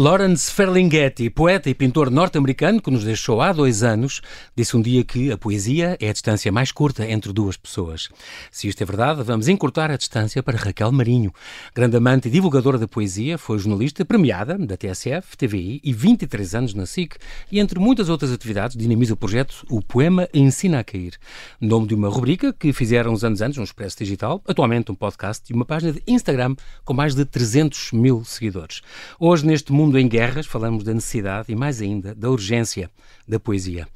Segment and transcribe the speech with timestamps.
[0.00, 4.20] Lawrence Ferlinghetti, poeta e pintor norte-americano que nos deixou há dois anos,
[4.54, 8.08] disse um dia que a poesia é a distância mais curta entre duas pessoas.
[8.48, 11.32] Se isto é verdade, vamos encurtar a distância para Raquel Marinho.
[11.74, 16.74] Grande amante e divulgadora da poesia, foi jornalista premiada da TSF, TVI e 23 anos
[16.74, 17.16] na SIC
[17.50, 21.14] e, entre muitas outras atividades, dinamiza o projeto O Poema Ensina a Cair.
[21.60, 25.42] Nome de uma rubrica que fizeram uns anos antes no Expresso Digital, atualmente um podcast
[25.50, 28.80] e uma página de Instagram com mais de 300 mil seguidores.
[29.18, 32.90] Hoje, neste mundo mundo em guerras, falamos da necessidade e, mais ainda, da urgência
[33.26, 33.86] da poesia.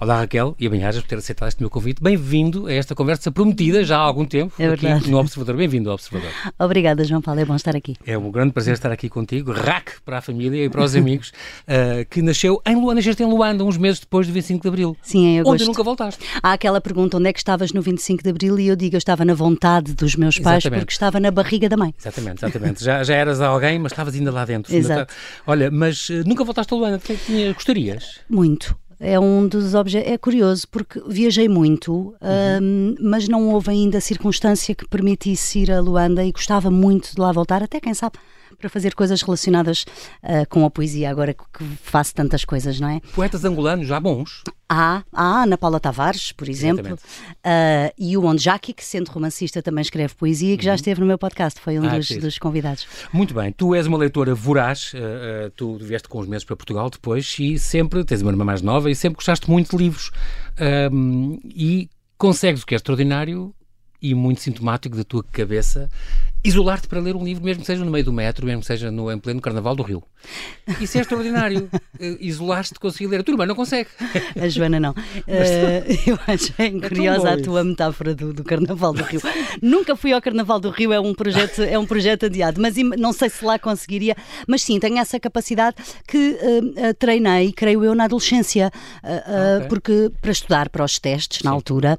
[0.00, 2.02] Olá, Raquel, e bem-ajas por ter aceitado este meu convite.
[2.02, 5.56] Bem-vindo a esta conversa prometida já há algum tempo é aqui no Observador.
[5.56, 6.32] Bem-vindo ao Observador.
[6.58, 7.96] Obrigada, João Paulo, é bom estar aqui.
[8.04, 9.52] É um grande prazer estar aqui contigo.
[9.52, 11.28] RAC para a família e para os amigos,
[11.68, 14.96] uh, que nasceu em Luanda, nasceste em Luanda, uns meses depois do 25 de Abril.
[15.02, 15.54] Sim, agosto.
[15.54, 16.24] Onde nunca voltaste.
[16.42, 18.58] Há aquela pergunta, onde é que estavas no 25 de Abril?
[18.58, 20.80] E eu digo, eu estava na vontade dos meus pais, exatamente.
[20.80, 21.94] porque estava na barriga da mãe.
[21.96, 22.84] Exatamente, exatamente.
[22.84, 24.74] já, já eras alguém, mas estavas ainda lá dentro.
[24.80, 25.14] Exato.
[25.46, 28.20] Olha, mas uh, nunca voltaste a Luanda, o que é que tinha, gostarias?
[28.28, 30.12] Muito é um dos objetos.
[30.12, 32.14] É curioso porque viajei muito, uhum.
[32.62, 37.20] um, mas não houve ainda circunstância que permitisse ir a Luanda e gostava muito de
[37.20, 38.18] lá voltar, até quem sabe
[38.60, 39.84] para fazer coisas relacionadas
[40.22, 43.00] uh, com a poesia, agora que faço tantas coisas, não é?
[43.14, 44.42] Poetas angolanos já bons?
[44.68, 49.82] Há, há Ana Paula Tavares, por exemplo, uh, e o Onjaki, que sendo romancista também
[49.82, 50.66] escreve poesia que uhum.
[50.66, 52.86] já esteve no meu podcast, foi um ah, dos, dos, convidados.
[53.12, 56.88] Muito bem, tu és uma leitora voraz, uh, tu vieste com os meses para Portugal
[56.88, 60.10] depois e sempre, tens uma irmã mais nova e sempre gostaste muito de livros
[61.44, 63.54] e consegues o que é extraordinário
[64.02, 65.90] e muito sintomático da tua cabeça
[66.42, 68.90] isolar-te para ler um livro, mesmo que seja no meio do metro, mesmo que seja
[68.90, 70.02] no, em pleno Carnaval do Rio.
[70.80, 71.68] Isso é extraordinário.
[71.98, 73.20] Uh, Isolar-te de conseguir ler.
[73.20, 73.88] A tua irmã não consegue.
[74.40, 74.92] A Joana não.
[74.92, 74.94] Uh,
[76.06, 79.20] eu acho bem é curiosa a tua metáfora do, do, Carnaval do Rio.
[79.60, 83.12] Nunca fui ao Carnaval do Rio, é um projeto, é um projeto adiado, mas não
[83.12, 84.16] sei se lá conseguiria.
[84.46, 88.70] Mas sim, tenho essa capacidade que uh, treinei, creio eu, na adolescência,
[89.02, 89.68] okay.
[89.68, 91.44] porque para estudar para os testes, sim.
[91.44, 91.98] na altura,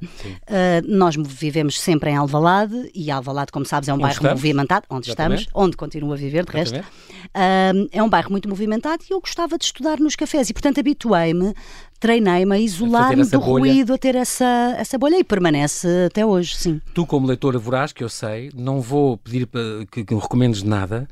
[0.86, 5.42] nós vivemos sempre em Alvalade e Alvalade, como sabes, é um bairro movimentado, onde Exatamente.
[5.42, 6.78] estamos, onde continuo a viver, de resto.
[6.78, 10.80] Uh, é um bairro muito movimentado e eu gostava de estudar nos cafés e, portanto,
[10.80, 11.54] habituei-me
[12.02, 13.72] treinei-me a isolar-me do bolha.
[13.72, 16.80] ruído, a ter essa, essa bolha e permanece até hoje, sim.
[16.92, 19.48] Tu, como leitora voraz, que eu sei, não vou pedir
[19.88, 21.06] que, que me recomendes nada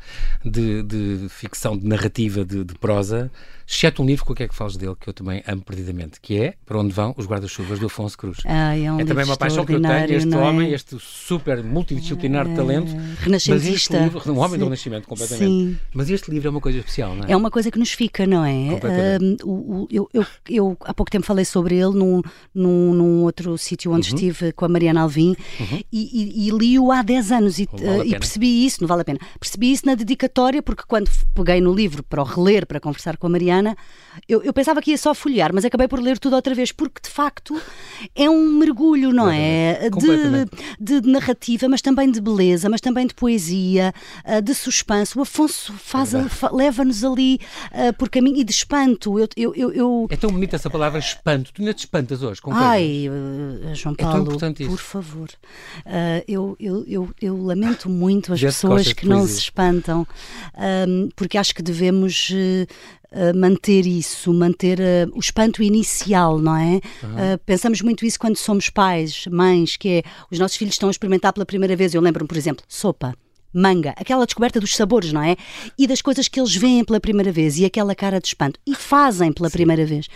[0.44, 3.30] de, de ficção, de narrativa, de, de prosa,
[3.70, 6.20] exceto um livro com o que é que falas dele, que eu também amo perdidamente,
[6.20, 8.38] que é Para Onde Vão os Guarda-Chuvas, do Afonso Cruz.
[8.44, 10.36] Ah, é, um é também uma paixão que eu tenho, este é?
[10.36, 12.92] homem, este super multidisciplinar é, talento.
[13.20, 13.96] Renascentista.
[13.96, 14.58] Livro, um homem Sim.
[14.58, 15.48] do Renascimento, completamente.
[15.48, 15.78] Sim.
[15.94, 17.30] Mas este livro é uma coisa especial, não é?
[17.32, 18.80] É uma coisa que nos fica, não é?
[19.44, 22.22] Uh, eu, eu, eu há pouco tempo falei sobre ele num,
[22.54, 24.14] num, num outro sítio onde uhum.
[24.14, 25.80] estive com a Mariana Alvim uhum.
[25.92, 29.02] e, e, e li-o há 10 anos e, vale uh, e, percebi isso, não vale
[29.02, 32.80] a pena, percebi isso na dedicatória porque quando peguei no livro para o reler, para
[32.80, 33.76] conversar com a Mariana,
[34.28, 37.00] eu, eu pensava que ia só folhear, mas acabei por ler tudo outra vez porque
[37.02, 37.60] de facto
[38.14, 39.88] é um mergulho, não é?
[40.78, 43.92] De, de, narrativa, mas também de beleza, mas também de poesia,
[44.24, 45.18] uh, de suspense.
[45.18, 47.38] O Afonso é leva-nos ali
[47.72, 49.18] uh, por caminho e de espanto.
[49.18, 50.06] Eu, eu, eu, eu...
[50.10, 51.52] É tão bonita essa palavra espanto.
[51.52, 55.28] Tu ainda te espantas hoje com Ai, uh, João Paulo, é por favor.
[55.84, 60.06] Uh, eu, eu, eu, eu, lamento muito as pessoas que não se espantam,
[61.16, 62.32] porque acho que devemos
[63.12, 66.80] Uh, manter isso, manter uh, o espanto inicial, não é?
[67.02, 67.34] Uhum.
[67.34, 70.92] Uh, pensamos muito isso quando somos pais, mães, que é os nossos filhos estão a
[70.92, 71.92] experimentar pela primeira vez.
[71.92, 73.12] Eu lembro-me, por exemplo, sopa
[73.52, 75.36] manga, aquela descoberta dos sabores, não é?
[75.78, 78.74] E das coisas que eles veem pela primeira vez e aquela cara de espanto e
[78.74, 79.52] fazem pela Sim.
[79.54, 80.08] primeira vez.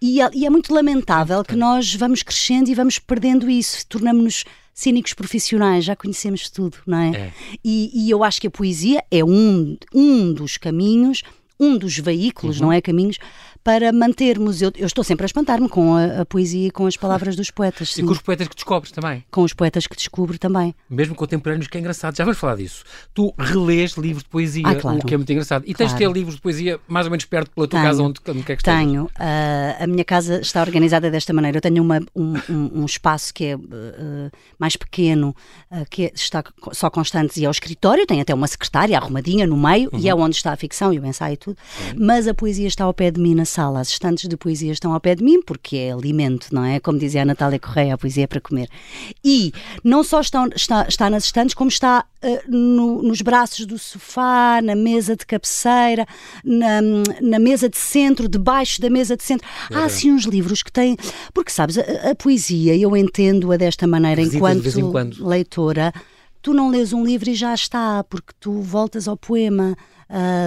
[0.00, 4.44] E, é, e, é muito lamentável que nós vamos crescendo e vamos perdendo isso, tornamos-nos
[4.74, 7.10] cínicos profissionais, já conhecemos tudo, não é?
[7.10, 7.32] é.
[7.64, 11.22] E, e, eu acho que a poesia é um, um dos caminhos,
[11.58, 12.66] um dos veículos, uhum.
[12.66, 12.80] não é?
[12.80, 13.18] Caminhos
[13.64, 14.60] para mantermos.
[14.60, 17.50] Eu, eu estou sempre a espantar-me com a, a, poesia e com as palavras dos
[17.50, 17.88] poetas.
[17.94, 18.02] Sim.
[18.02, 19.24] E com os poetas que descobres também.
[19.30, 20.74] Com os poetas que descubro também.
[20.88, 22.14] Mesmo contemporâneos, que é engraçado.
[22.14, 22.84] Já vamos falar disso.
[23.14, 24.98] Tu relês livros de poesia, ah, claro.
[24.98, 25.64] o que é muito engraçado.
[25.66, 28.02] E tens de ter livros de poesia mais ou menos perto pela tua tenho, casa,
[28.02, 28.80] onde, onde quer que estejas?
[28.80, 29.04] Tenho.
[29.04, 31.56] Uh, a minha casa está organizada desta maneira.
[31.56, 33.60] Eu tenho uma, um, um, um, espaço que é uh,
[34.58, 35.34] mais pequeno,
[35.70, 38.06] uh, que é, está só constantes e é o escritório.
[38.06, 39.98] Tem até uma secretária arrumadinha no meio uhum.
[39.98, 41.56] e é onde está a ficção e o ensaio e tudo.
[41.56, 42.06] Uhum.
[42.06, 43.80] Mas a poesia está ao pé de mim na sala.
[43.80, 46.80] As estantes de poesia estão ao pé de mim, porque é alimento, não é?
[46.80, 48.68] Como dizia a Natália Correia, a poesia é para comer.
[49.24, 49.52] E
[49.82, 54.60] não só estão, está, está nas estantes, como está uh, no, nos braços do sofá,
[54.62, 56.06] na mesa de cabeceira,
[56.44, 56.80] na,
[57.20, 59.46] na mesa de centro, debaixo da mesa de centro.
[59.70, 59.76] É.
[59.76, 60.96] Há assim uns livros que têm.
[61.32, 64.64] Porque sabes, a, a poesia, eu entendo-a desta maneira enquanto
[65.20, 65.92] leitora.
[66.42, 69.74] Tu não lês um livro e já está, porque tu voltas ao poema.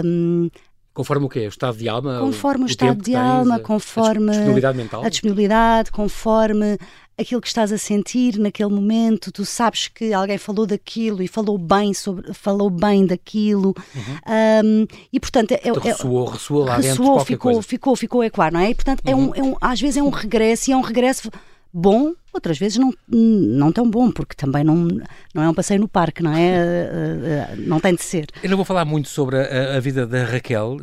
[0.03, 0.49] Um,
[0.97, 1.45] Conforme o quê?
[1.45, 2.19] O estado de alma?
[2.19, 5.03] Conforme o, o estado de alma, conforme a disponibilidade mental?
[5.03, 6.75] A disponibilidade, conforme
[7.15, 11.55] aquilo que estás a sentir naquele momento, tu sabes que alguém falou daquilo e falou
[11.55, 14.81] bem sobre, falou bem daquilo uhum.
[14.81, 17.61] um, e portanto é, então, é, ressoou, ressoou lá ressoou, dentro ficou, coisa.
[17.61, 18.71] ficou, ficou ecoar, não é?
[18.71, 19.11] E portanto uhum.
[19.11, 19.33] é, um, uhum.
[19.35, 21.29] é um, às vezes é um regresso e é um regresso
[21.71, 24.87] bom, outras vezes não, não tão bom, porque também não,
[25.33, 26.47] não é um passeio no parque, não é?
[26.67, 28.27] Eh, eh, não tem de ser.
[28.41, 30.77] Eu não vou falar muito sobre a, a vida da Raquel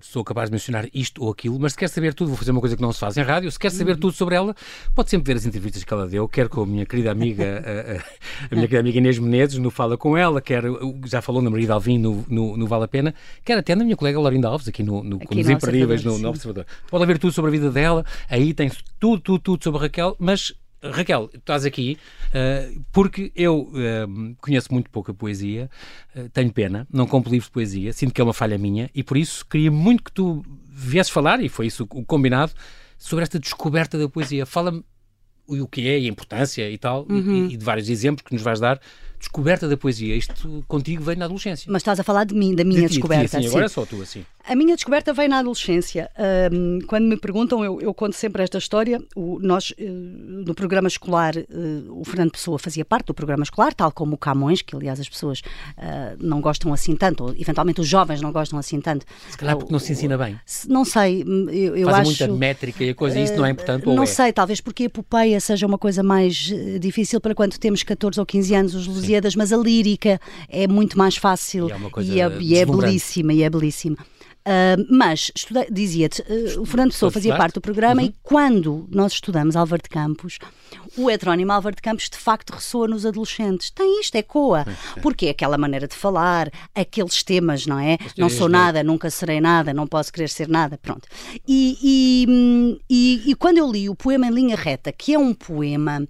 [0.00, 2.60] sou capaz de mencionar isto ou aquilo, mas se quer saber tudo, vou fazer uma
[2.60, 3.98] coisa que não se faz em rádio, se quer saber uhum.
[3.98, 4.54] tudo sobre ela,
[4.94, 7.44] pode sempre ver as entrevistas que ela deu, quer com a minha querida amiga,
[8.50, 10.64] a, a, minha querida amiga Inês Menezes, no Fala Com Ela, quer,
[11.06, 13.14] já falou na Maria Alvim no, no, no, Vale a Pena,
[13.44, 16.28] quer até na minha colega Laurinda Alves, aqui no, no, aqui nos Imperdíveis, no, no
[16.28, 16.66] Observador.
[16.90, 20.16] Pode ver tudo sobre a vida dela, aí tem tudo, tudo, tudo sobre a Raquel,
[20.18, 21.98] mas Raquel, estás aqui
[22.28, 25.68] uh, porque eu uh, conheço muito pouco a poesia,
[26.14, 29.02] uh, tenho pena, não compro livros de poesia, sinto que é uma falha minha e
[29.02, 32.52] por isso queria muito que tu viesses falar, e foi isso o combinado,
[32.96, 34.46] sobre esta descoberta da poesia.
[34.46, 34.84] Fala-me
[35.46, 37.48] o que é e a importância e tal, uhum.
[37.48, 38.80] e, e, de vários exemplos que nos vais dar
[39.18, 40.16] descoberta da poesia.
[40.16, 41.70] Isto contigo veio na adolescência.
[41.70, 43.38] Mas estás a falar de mim, da minha de ti, descoberta.
[43.38, 44.24] De ti, agora é só tu, assim.
[44.48, 46.10] A minha descoberta veio na adolescência.
[46.50, 49.02] Um, quando me perguntam, eu, eu, conto sempre esta história.
[49.14, 53.74] O, nós, uh, no programa escolar, uh, o Fernando Pessoa fazia parte do programa escolar,
[53.74, 57.80] tal como o Camões, que aliás as pessoas uh, não gostam assim tanto, ou eventualmente
[57.82, 59.04] os jovens não gostam assim tanto.
[59.28, 60.40] Se calhar porque não se ensina bem.
[60.66, 62.26] Não sei, eu, eu Fazem acho...
[62.26, 63.84] muita métrica e a coisa, isso não é importante?
[63.84, 64.06] não é?
[64.06, 66.50] sei, talvez porque a epopeia seja uma coisa mais
[66.80, 70.98] difícil para quando temos 14 ou 15 anos, os Lusíadas, mas a lírica é muito
[70.98, 71.68] mais fácil
[72.02, 73.96] e é, e é, é belíssima e é belíssima.
[74.46, 75.30] Uh, mas
[75.70, 78.08] dizia-te, uh, o Fernando Pessoa fazia parte do programa uhum.
[78.08, 80.38] e quando nós estudamos Álvaro de Campos,
[80.96, 83.70] o heterónimo Álvaro de Campos de facto ressoa nos adolescentes.
[83.70, 84.64] Tem isto, ecoa.
[84.96, 85.00] É.
[85.00, 87.98] Porque é aquela maneira de falar, aqueles temas, não é?
[88.16, 91.06] Não sou nada, nunca serei nada, não posso querer ser nada, pronto.
[91.46, 95.34] E, e, e, e quando eu li o poema em linha reta, que é um
[95.34, 96.08] poema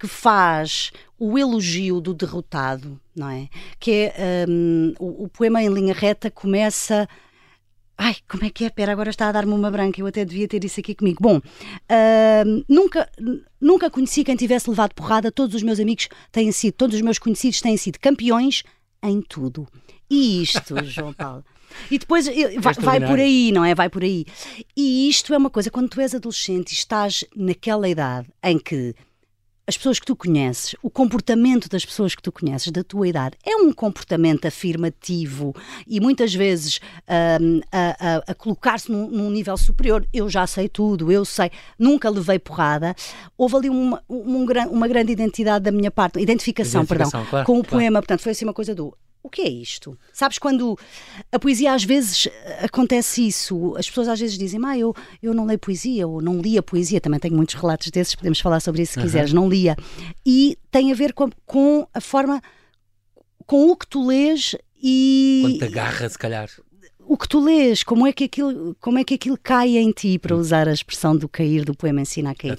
[0.00, 3.48] que faz o elogio do derrotado, não é?
[3.78, 7.06] Que é um, o, o, poema em linha reta começa.
[7.98, 8.68] Ai, como é que é?
[8.68, 11.22] Espera, agora está a dar-me uma branca, eu até devia ter isso aqui comigo.
[11.22, 13.06] Bom, uh, nunca,
[13.60, 17.18] nunca conheci quem tivesse levado porrada, todos os meus amigos têm sido, todos os meus
[17.18, 18.62] conhecidos têm sido campeões
[19.02, 19.68] em tudo.
[20.08, 21.44] E isto, João Paulo.
[21.90, 22.26] E depois
[22.58, 23.74] vai, vai, por aí, não é?
[23.74, 24.24] Vai por aí.
[24.74, 28.94] E isto é uma coisa, quando tu és adolescente e estás naquela idade em que
[29.70, 33.36] as pessoas que tu conheces, o comportamento das pessoas que tu conheces, da tua idade,
[33.46, 35.54] é um comportamento afirmativo
[35.86, 36.80] e muitas vezes
[37.40, 40.04] um, a, a, a colocar-se num, num, nível superior.
[40.12, 42.96] Eu já sei tudo, eu sei, nunca levei porrada.
[43.38, 47.52] Houve ali uma, uma, uma grande identidade da minha parte, identificação, identificação perdão, claro, com
[47.52, 47.68] o claro.
[47.68, 48.00] poema.
[48.00, 49.98] Portanto, foi assim uma coisa do o que é isto?
[50.12, 50.78] Sabes quando
[51.30, 52.28] a poesia às vezes
[52.62, 56.40] acontece isso, as pessoas às vezes dizem, ah, eu, eu não leio poesia, ou não
[56.40, 59.04] lia poesia, também tenho muitos relatos desses, podemos falar sobre isso se uhum.
[59.04, 59.76] quiseres, não lia.
[60.24, 62.40] E tem a ver com, com a forma,
[63.46, 65.40] com o que tu lês e.
[65.42, 66.48] Quando te agarra, se calhar.
[67.00, 70.18] O que tu lês, como é que aquilo, como é que aquilo cai em ti,
[70.18, 72.58] para usar a expressão do cair do poema Ensina a Cair.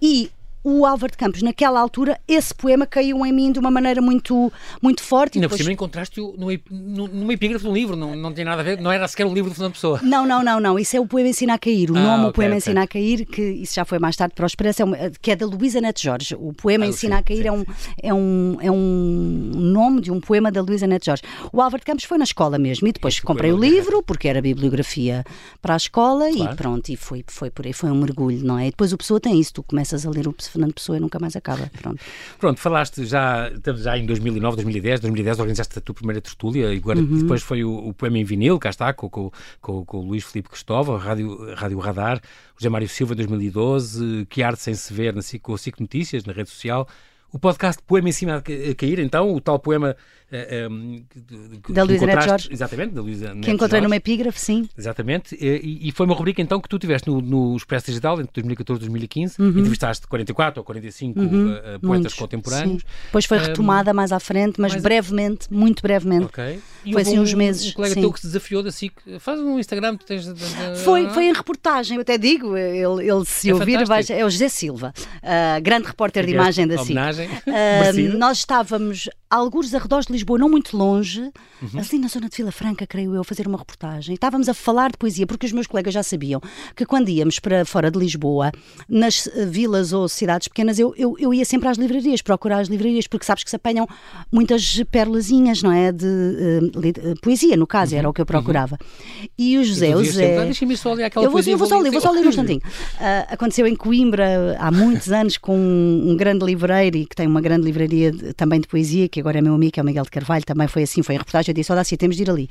[0.00, 0.30] E
[0.64, 4.52] o Álvaro de Campos, naquela altura, esse poema caiu em mim de uma maneira muito,
[4.80, 5.38] muito forte.
[5.38, 5.58] E depois...
[5.58, 8.90] por cima encontraste-o numa epígrafe de um livro, não, não tem nada a ver, não
[8.90, 10.00] era sequer um livro de Fernando Pessoa.
[10.02, 12.30] Não, não, não, não, isso é o poema Ensina a Cair, o ah, nome, okay,
[12.30, 12.58] o poema okay.
[12.58, 15.30] Ensina a Cair, que isso já foi mais tarde para o Expresso, é uma, que
[15.30, 16.36] é da Luísa Neto Jorge.
[16.38, 17.64] O poema ah, Ensina sim, a Cair é um,
[18.02, 21.22] é, um, é um nome de um poema da Luísa Neto Jorge.
[21.52, 24.02] O Álvaro de Campos foi na escola mesmo, e depois Esse comprei o livro, é.
[24.02, 25.24] porque era bibliografia
[25.60, 26.52] para a escola, claro.
[26.52, 28.68] e pronto, e foi, foi por aí, foi um mergulho, não é?
[28.68, 31.18] E depois o Pessoa tem isso, tu começas a ler o Fernando Pessoa e nunca
[31.18, 31.70] mais acaba.
[31.80, 32.00] Pronto.
[32.38, 36.78] Pronto, falaste já, estamos já em 2009, 2010, 2010 organizaste a tua primeira tertúlia e
[36.78, 37.18] uhum.
[37.20, 39.30] depois foi o, o, poema em vinil, cá está, com, com,
[39.60, 42.20] com, com o Luís Filipe Cristóvão, Rádio, Rádio Radar,
[42.56, 46.32] José Mário Silva 2012, Que Arte Sem Se Ver na, com o Cic Notícias, na
[46.32, 46.86] rede social,
[47.32, 49.96] o podcast Poema em Cima a Cair, então, o tal poema
[50.70, 51.04] um,
[51.68, 52.48] da Luísa Neto Jorge.
[52.50, 53.82] Exatamente, da Luísa Que encontrei Jorge.
[53.82, 54.68] numa epígrafe, sim.
[54.76, 55.36] Exatamente.
[55.38, 58.78] E, e, foi uma rubrica então que tu tiveste no, no Expresso Digital entre 2014
[58.78, 59.42] e 2015.
[59.42, 59.48] Uhum.
[59.48, 61.26] Entrevistaste 44 ou 45 uhum.
[61.26, 62.82] uh, poetas Muitos, contemporâneos.
[62.82, 62.88] Sim.
[63.04, 66.26] Depois foi retomada um, mais à frente, mas brevemente, muito brevemente.
[66.26, 66.60] Ok.
[66.84, 67.70] E foi assim uns meses.
[67.70, 68.00] Um colega sim.
[68.00, 70.26] teu que se desafiou da SIC, faz um Instagram, tu tens.
[70.82, 74.30] Foi, foi em reportagem, eu até digo, ele, ele se é ouvir, vai, é o
[74.30, 76.96] José Silva, uh, grande repórter de imagem da SIC.
[76.96, 81.80] Uh, nós estávamos alguns arredores de Lisboa, não muito longe, uhum.
[81.80, 84.14] assim na zona de Vila Franca, creio eu, fazer uma reportagem.
[84.14, 86.40] Estávamos a falar de poesia, porque os meus colegas já sabiam
[86.74, 88.52] que quando íamos para fora de Lisboa,
[88.88, 92.68] nas uh, vilas ou cidades pequenas, eu, eu, eu, ia sempre às livrarias, procurar as
[92.68, 93.86] livrarias, porque sabes que se apanham
[94.30, 95.92] muitas perlazinhas, não é?
[95.92, 97.98] De uh, poesia, no caso, uhum.
[97.98, 98.78] era o que eu procurava.
[98.80, 99.28] Uhum.
[99.38, 100.44] E o José, o José.
[100.44, 101.52] Deixa-me só ler aquela eu vou, poesia.
[101.54, 102.60] Eu vou só ler, vou só ler um instantinho.
[102.60, 107.26] Uh, aconteceu em Coimbra há muitos anos com um, um grande livreiro e que tem
[107.26, 109.86] uma grande livraria de, também de poesia, que agora é meu amigo, que é o
[109.86, 112.22] Miguel de Carvalho, também foi assim, foi em reportagem, eu disse, olha assim, temos de
[112.22, 112.48] ir ali.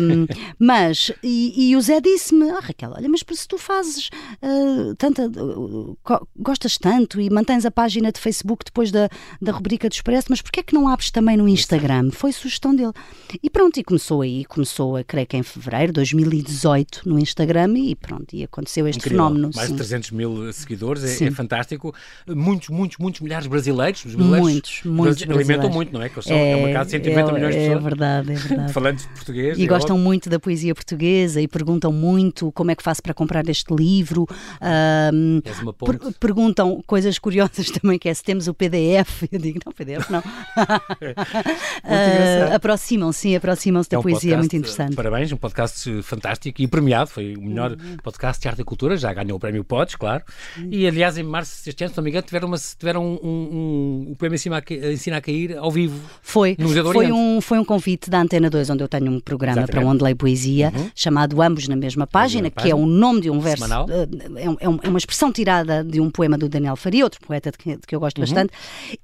[0.00, 0.26] Um,
[0.58, 4.08] mas, e, e, o Zé disse-me, ah Raquel, olha, mas se tu fazes
[4.42, 5.96] uh, tanta, uh,
[6.36, 9.08] gostas tanto e mantens a página de Facebook depois da,
[9.40, 12.10] da rubrica do Expresso, mas porquê é que não abres também no Instagram?
[12.10, 12.92] Foi sugestão dele.
[13.42, 17.74] E pronto, e começou aí, começou a, creio que em fevereiro de 2018 no Instagram
[17.76, 19.26] e pronto, e aconteceu este Incrível.
[19.26, 19.50] fenómeno.
[19.54, 19.74] Mais sim.
[19.74, 21.94] de 300 mil seguidores, é, é, fantástico.
[22.26, 26.08] Muitos, muitos, muitos milhares brasileiros, os brasileiros muitos, muitos alimentam muito, não é?
[26.08, 27.78] Que são, é, é um mercado de 150 é, milhões de pessoas.
[27.78, 28.72] É verdade, é verdade.
[28.80, 29.58] Falando português.
[29.58, 30.08] E gostam óbvio.
[30.08, 34.26] muito da poesia portuguesa e perguntam muito como é que faço para comprar este livro.
[35.12, 35.40] Um,
[35.84, 39.24] per perguntam coisas curiosas também, que é se temos o PDF.
[39.32, 40.20] Eu digo, não, PDF não.
[40.20, 40.22] uh,
[42.54, 44.96] aproximam-se, sim, aproximam-se da é um poesia, podcast, muito interessante.
[44.96, 47.96] Parabéns, um podcast fantástico e premiado, foi o melhor uhum.
[48.02, 50.24] podcast de arte e cultura, já ganhou o prémio Podes, claro.
[50.56, 50.68] Uhum.
[50.70, 53.28] E aliás, em março deste ano, se não me engano, tiveram, uma, tiveram um, um,
[53.28, 56.00] um, o poema Ensina a, Ensina a Cair ao vivo.
[56.22, 56.49] Foi,
[56.92, 59.84] foi um, foi um convite da Antena 2, onde eu tenho um programa Exatamente.
[59.84, 60.90] para onde leio poesia, uhum.
[60.94, 62.80] chamado Ambos na Mesma Página, mesma que página.
[62.80, 63.86] é o nome de um verso, uh,
[64.36, 67.58] é, é, é, uma expressão tirada de um poema do Daniel Faria, outro poeta de
[67.58, 68.24] que, de que eu gosto uhum.
[68.24, 68.52] bastante,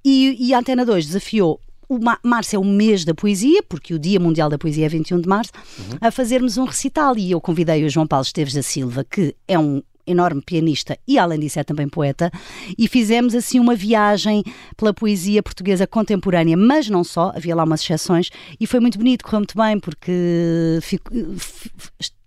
[0.04, 3.98] e, e a Antena 2 desafiou o março é o mês da poesia, porque o
[3.98, 5.98] Dia Mundial da Poesia é 21 de março, uhum.
[6.00, 7.16] a fazermos um recital.
[7.16, 11.18] E eu convidei o João Paulo Esteves da Silva, que é um enorme pianista e,
[11.18, 12.30] além disso, é também poeta,
[12.78, 14.42] e fizemos assim uma viagem
[14.76, 19.24] pela poesia portuguesa contemporânea, mas não só, havia lá umas exceções, e foi muito bonito,
[19.24, 21.10] correu muito bem, porque fico,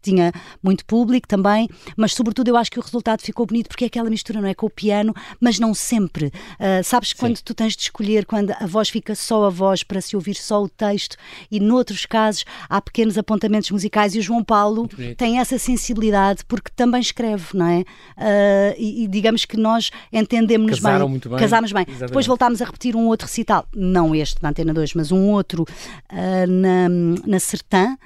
[0.01, 3.87] tinha muito público também, mas sobretudo eu acho que o resultado ficou bonito porque é
[3.87, 4.53] aquela mistura, não é?
[4.53, 6.27] Com o piano, mas não sempre.
[6.27, 7.43] Uh, sabes quando Sim.
[7.43, 10.61] tu tens de escolher, quando a voz fica só a voz para se ouvir só
[10.63, 11.17] o texto,
[11.51, 16.71] e noutros casos há pequenos apontamentos musicais, e o João Paulo tem essa sensibilidade porque
[16.75, 17.79] também escreve, não é?
[17.79, 21.39] Uh, e, e, digamos que nós entendemos bem, muito bem.
[21.39, 21.83] Casámos bem.
[21.83, 22.07] Exatamente.
[22.07, 25.63] Depois voltámos a repetir um outro recital, não este na Antena 2, mas um outro
[25.63, 26.89] uh, na,
[27.25, 27.97] na Sertã,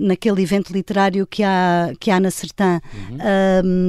[0.00, 3.18] naquele evento literário que há, que há na Sertã, uhum.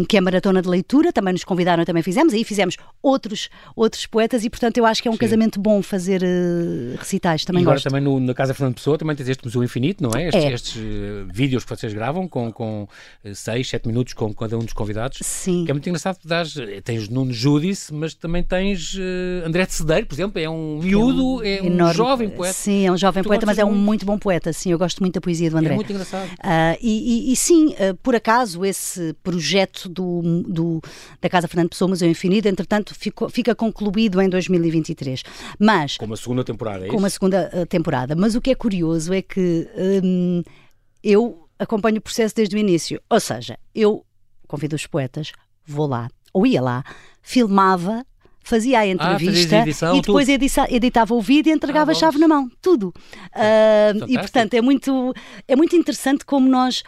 [0.01, 3.49] um, que é a Maratona de Leitura, também nos convidaram, também fizemos, aí fizemos outros,
[3.75, 5.19] outros poetas e, portanto, eu acho que é um Sim.
[5.19, 7.89] casamento bom fazer uh, recitais, também e agora gosto.
[7.89, 10.27] também no, na Casa Fernando Pessoa também tens este Museu Infinito, não é?
[10.27, 10.51] Estes, é.
[10.51, 14.61] estes uh, vídeos que vocês gravam com, com uh, seis, sete minutos com cada um
[14.61, 15.19] dos convidados.
[15.21, 15.65] Sim.
[15.65, 18.97] Que é muito engraçado, dás, tens Nuno Júdice, mas também tens
[19.45, 22.53] André de Cedeiro, por exemplo, é um miúdo, é um, é um jovem poeta.
[22.53, 24.99] Sim, é um jovem tu poeta, mas é um muito bom poeta, sim, eu gosto
[25.01, 25.73] muito da poesia do André.
[25.73, 26.27] É muito engraçado.
[26.27, 30.81] Uh, e, e, e, sim, uh, por acaso, esse projeto do, do,
[31.21, 35.23] da Casa Fernando Pessoa, Museu Infinito, entretanto, ficou, fica concluído em 2023.
[35.59, 38.15] Mas, com uma segunda temporada, é Com uma segunda uh, temporada.
[38.15, 39.67] Mas o que é curioso é que
[40.03, 40.43] um,
[41.03, 43.01] eu acompanho o processo desde o início.
[43.09, 44.05] Ou seja, eu
[44.47, 45.31] convido os poetas,
[45.65, 46.83] vou lá, ou ia lá,
[47.21, 48.05] filmava
[48.43, 51.93] fazia a ah, entrevista ah, edição, e depois edita, editava o vídeo e entregava ah,
[51.93, 52.93] a chave na mão, tudo.
[53.35, 55.13] Uh, e portanto é muito,
[55.47, 56.83] é muito interessante como nós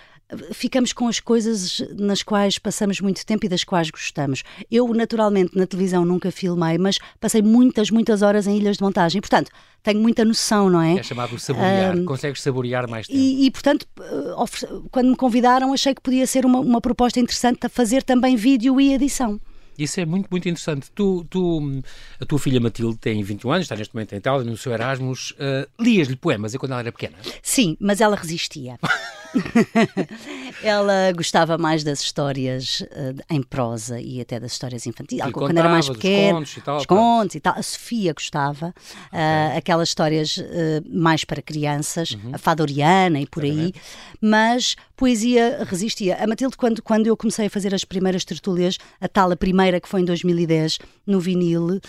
[0.53, 4.43] ficamos com as coisas nas quais passamos muito tempo e das quais gostamos.
[4.71, 9.21] Eu, naturalmente, na televisão nunca filmei, mas passei muitas, muitas horas em ilhas de montagem.
[9.21, 9.51] Portanto,
[9.83, 10.97] tenho muita noção, não é?
[10.97, 11.95] É chamado saborear.
[11.95, 13.19] Um, Consegues saborear mais tempo.
[13.19, 13.88] E, e portanto,
[14.91, 18.81] quando me convidaram, achei que podia ser uma, uma proposta interessante a fazer também vídeo
[18.81, 19.39] e edição.
[19.77, 20.91] Isso é muito, muito interessante.
[20.91, 21.82] Tu, tu,
[22.20, 25.32] a tua filha Matilde tem 21 anos, está neste momento em Itália, no seu Erasmus.
[25.32, 27.15] Uh, Lias-lhe poemas quando ela era pequena?
[27.41, 28.77] Sim, mas ela resistia.
[30.63, 35.19] ela gostava mais das histórias uh, em prosa e até das histórias infantis.
[35.19, 36.77] E quando era mais pequena, os contos e tal.
[36.77, 37.53] Os contos e tal.
[37.57, 38.73] A Sofia gostava,
[39.07, 39.19] okay.
[39.19, 40.43] uh, aquelas histórias uh,
[40.89, 42.31] mais para crianças, uhum.
[42.33, 43.73] a Fadoriana e por aí,
[44.21, 46.17] mas poesia resistia.
[46.21, 49.79] A Matilde, quando, quando eu comecei a fazer as primeiras tertúlias, a tal, a primeira
[49.79, 51.79] que foi em 2010, no vinil,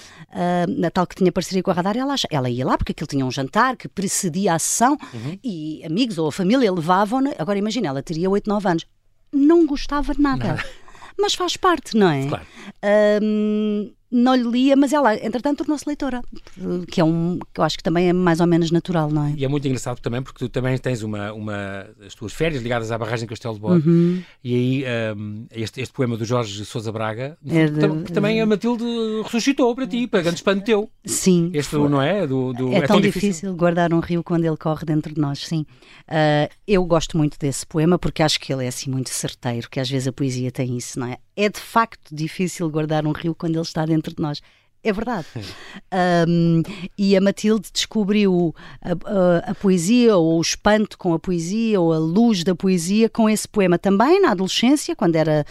[0.79, 3.25] na tal que tinha parceria com a Radar, ela, ela ia lá porque aquilo tinha
[3.25, 5.39] um jantar que precedia a sessão uhum.
[5.43, 8.87] e amigos ou a família levavam-na Agora imagina, ela teria 8, 9 anos.
[9.33, 10.49] Não gostava de nada.
[10.49, 10.65] nada.
[11.19, 12.29] Mas faz parte, não é?
[12.29, 12.47] Claro.
[13.23, 16.23] Um, não lhe lia, mas ela, entretanto, tornou-se leitora,
[16.89, 19.35] que é um que eu acho que também é mais ou menos natural, não é?
[19.37, 22.93] E é muito engraçado também, porque tu também tens uma, uma as tuas férias ligadas
[22.93, 24.23] à barragem de Castelo de Bode, uhum.
[24.43, 24.85] e aí
[25.17, 28.85] um, este, este poema do Jorge Sousa Braga, é de, que também a Matilde
[29.25, 30.91] ressuscitou para ti, para grande espanto teu.
[31.05, 31.51] Sim.
[31.53, 32.27] Este, foi, não é?
[32.27, 33.31] Do, do é, é, tão, difícil.
[33.31, 33.57] difícil.
[33.57, 35.67] guardar um rio quando ele corre dentro de nós, sim.
[36.09, 39.81] Uh, eu gosto muito desse poema, porque acho que ele é assim muito certeiro, que
[39.81, 41.19] às vezes a poesia tem isso, não é?
[41.37, 44.41] É de facto difícil guardar um rio quando ele está dentro de nós
[44.89, 45.27] é verdade.
[46.29, 46.63] Um,
[46.97, 51.93] e a Matilde descobriu a, a, a, poesia, ou o espanto com a poesia, ou
[51.93, 55.45] a luz da poesia com esse poema também na adolescência, quando era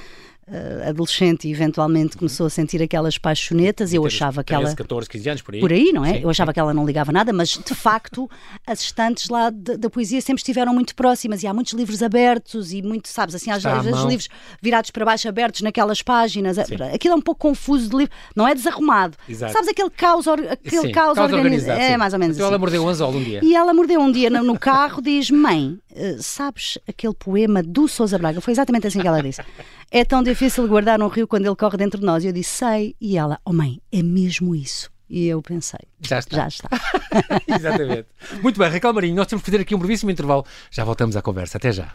[0.88, 4.74] adolescente e eventualmente começou a sentir aquelas paixonetas, eu achava que ela.
[4.76, 5.60] 14, 15 anos por aí.
[5.60, 6.14] Por aí, não é?
[6.14, 8.30] Sim, eu achava que ela não ligava nada, mas de facto
[8.66, 12.82] as estantes lá da poesia sempre estiveram muito próximas e há muitos livros abertos e
[12.82, 14.30] muito, sabes, assim, às vezes livros
[14.62, 16.58] virados para baixo abertos naquelas páginas.
[16.58, 16.76] Sim.
[16.94, 19.18] Aquilo é um pouco confuso de livro, não é desarrumado.
[19.28, 19.52] Exato.
[19.52, 21.82] Sabes aquele caos, aquele sim, caos, caos organizado?
[21.82, 22.54] É mais ou menos então assim.
[22.54, 23.40] ela mordeu um anzol um dia.
[23.44, 28.18] E ela mordeu um dia no carro, diz: Mãe, eh, sabes aquele poema do Sousa
[28.18, 28.42] Braga?
[28.42, 29.42] Foi exatamente assim que ela disse.
[29.92, 32.24] É tão difícil guardar um rio quando ele corre dentro de nós.
[32.24, 32.96] E eu disse, sei.
[33.00, 34.92] E ela, oh mãe, é mesmo isso.
[35.08, 36.38] E eu pensei, já está.
[36.38, 36.70] Já está.
[37.48, 38.08] Exatamente.
[38.42, 40.44] Muito bem, Raquel Marinho, nós temos que fazer aqui um brevíssimo intervalo.
[40.72, 41.58] Já voltamos à conversa.
[41.58, 41.94] Até já.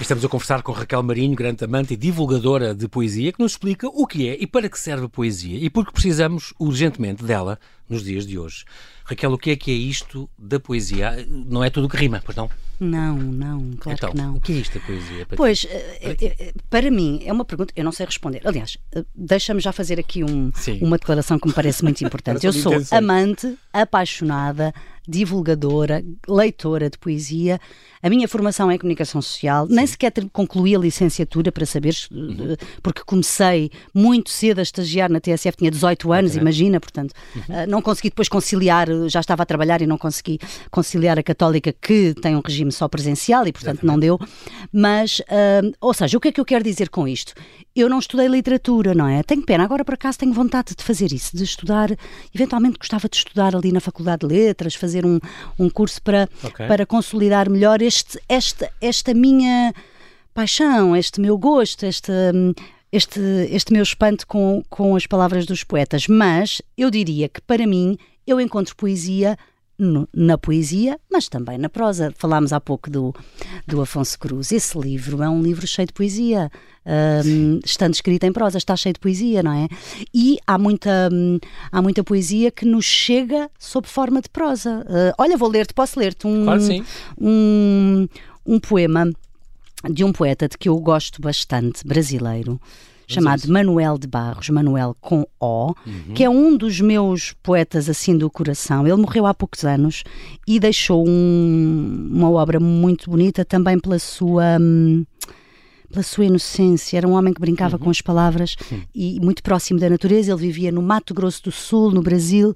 [0.00, 3.86] Estamos a conversar com Raquel Marinho, grande amante e divulgadora de poesia, que nos explica
[3.88, 8.02] o que é e para que serve a poesia e porque precisamos urgentemente dela nos
[8.02, 8.64] dias de hoje.
[9.08, 11.26] Raquel, o que é que é isto da poesia?
[11.30, 12.50] Não é tudo que rima, pois não?
[12.78, 14.36] Não, não, claro então, que não.
[14.36, 15.24] O que é isto da poesia?
[15.26, 15.68] Para pois, ti?
[15.68, 18.42] Eh, eh, eh, para mim, é uma pergunta, eu não sei responder.
[18.44, 18.76] Aliás,
[19.14, 22.46] deixa-me já fazer aqui um, uma declaração que me parece muito importante.
[22.46, 24.72] eu sou amante, apaixonada,
[25.08, 27.58] divulgadora, leitora de poesia.
[28.00, 29.74] A minha formação é em comunicação social, Sim.
[29.74, 32.54] nem sequer concluí a licenciatura para saberes, uhum.
[32.80, 36.40] porque comecei muito cedo a estagiar na TSF, tinha 18 anos, okay.
[36.40, 37.66] imagina, portanto, uhum.
[37.66, 40.38] não consegui depois conciliar, já estava a trabalhar e não consegui
[40.70, 44.18] conciliar a católica que tem um regime só presencial e, portanto, não deu.
[44.72, 47.34] Mas, uh, ou seja, o que é que eu quero dizer com isto?
[47.76, 49.22] Eu não estudei literatura, não é?
[49.22, 51.90] Tenho pena, agora por acaso tenho vontade de fazer isso, de estudar,
[52.34, 55.18] eventualmente gostava de estudar ali na Faculdade de Letras, fazer um,
[55.58, 56.66] um curso para, okay.
[56.66, 59.72] para consolidar melhor este, esta, esta minha
[60.34, 62.12] paixão, este meu gosto, este,
[62.92, 66.06] este, este meu espanto com, com as palavras dos poetas.
[66.06, 69.36] Mas eu diria que para mim eu encontro poesia
[69.78, 72.12] no, na poesia, mas também na prosa.
[72.18, 73.14] Falámos há pouco do,
[73.66, 74.50] do Afonso Cruz.
[74.50, 76.50] Esse livro é um livro cheio de poesia.
[77.24, 79.68] Um, estando escrito em prosa, está cheio de poesia, não é?
[80.12, 81.38] E há muita, um,
[81.70, 84.84] há muita poesia que nos chega sob forma de prosa.
[84.88, 86.62] Uh, olha, vou ler-te, posso ler-te um, claro,
[87.20, 88.08] um,
[88.44, 89.12] um poema
[89.88, 92.60] de um poeta de que eu gosto bastante, brasileiro,
[93.08, 96.14] chamado Manuel de Barros, Manuel com O, uhum.
[96.14, 98.86] que é um dos meus poetas assim do coração.
[98.86, 100.04] Ele morreu há poucos anos
[100.46, 104.58] e deixou um, uma obra muito bonita também pela sua.
[104.60, 105.04] Hum,
[105.90, 107.84] pela sua inocência, era um homem que brincava uhum.
[107.84, 108.82] com as palavras uhum.
[108.94, 110.30] e muito próximo da natureza.
[110.30, 112.52] Ele vivia no Mato Grosso do Sul, no Brasil,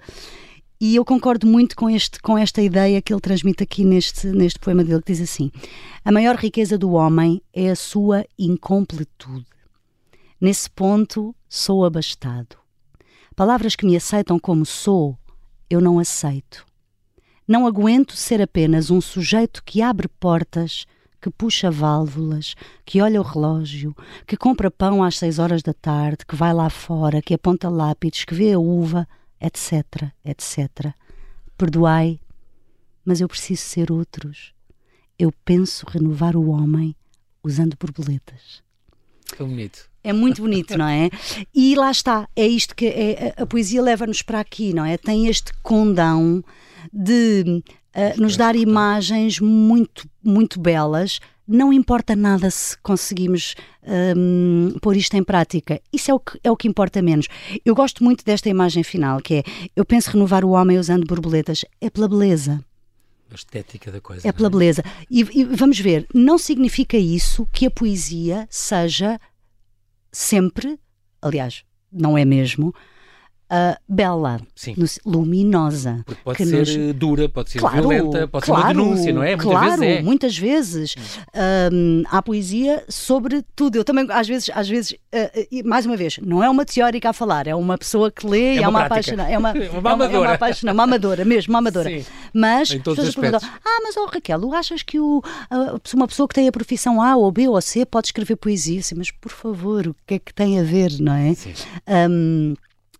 [0.78, 4.58] e eu concordo muito com, este, com esta ideia que ele transmite aqui neste, neste
[4.58, 5.50] poema dele, que diz assim:
[6.04, 9.46] A maior riqueza do homem é a sua incompletude.
[10.42, 12.56] Nesse ponto, sou abastado.
[13.36, 15.16] Palavras que me aceitam como sou,
[15.70, 16.66] eu não aceito.
[17.46, 20.84] Não aguento ser apenas um sujeito que abre portas,
[21.20, 23.94] que puxa válvulas, que olha o relógio,
[24.26, 28.24] que compra pão às seis horas da tarde, que vai lá fora, que aponta lápides,
[28.24, 29.06] que vê a uva,
[29.40, 30.92] etc, etc.
[31.56, 32.18] Perdoai,
[33.04, 34.52] mas eu preciso ser outros.
[35.16, 36.96] Eu penso renovar o homem
[37.44, 38.60] usando borboletas.
[39.24, 39.91] Que bonito.
[40.04, 41.08] É muito bonito, não é?
[41.54, 44.96] E lá está, é isto que é, a poesia leva-nos para aqui, não é?
[44.96, 46.42] Tem este condão
[46.92, 47.62] de
[47.94, 51.20] uh, nos dar imagens muito, muito belas.
[51.46, 53.54] Não importa nada se conseguimos
[54.16, 55.80] um, pôr isto em prática.
[55.92, 57.28] Isso é o, que, é o que importa menos.
[57.64, 59.42] Eu gosto muito desta imagem final, que é
[59.76, 61.64] eu penso renovar o homem usando borboletas.
[61.80, 62.64] É pela beleza.
[63.30, 64.26] A estética da coisa.
[64.26, 64.50] É pela é?
[64.50, 64.84] beleza.
[65.10, 69.18] E, e vamos ver, não significa isso que a poesia seja
[70.12, 70.78] sempre,
[71.20, 72.74] aliás, não é mesmo,
[73.52, 74.40] uh, bela,
[74.76, 76.02] no, luminosa.
[76.06, 76.94] Porque pode ser nos...
[76.94, 79.36] dura, pode ser claro, violenta, pode claro, ser uma denúncia, não é?
[79.36, 80.02] Muitas claro, vezes é.
[80.02, 80.94] muitas vezes.
[81.72, 83.76] Um, há poesia sobre tudo.
[83.76, 87.12] Eu também, às vezes, às vezes uh, mais uma vez, não é uma teórica a
[87.12, 89.22] falar, é uma pessoa que lê é e é uma apaixonada.
[89.32, 91.88] É uma, uma, é uma, é uma apaixonada, uma amadora mesmo, uma amadora.
[91.88, 92.04] Sim.
[92.32, 95.22] Mas as pessoas perguntam: Ah, mas oh, Raquel, achas que o,
[95.94, 98.82] uma pessoa que tem a profissão A ou B ou C pode escrever poesia?
[98.82, 101.34] Sim, mas por favor, o que é que tem a ver, não é?
[101.34, 101.54] Sim.
[102.10, 102.54] Um,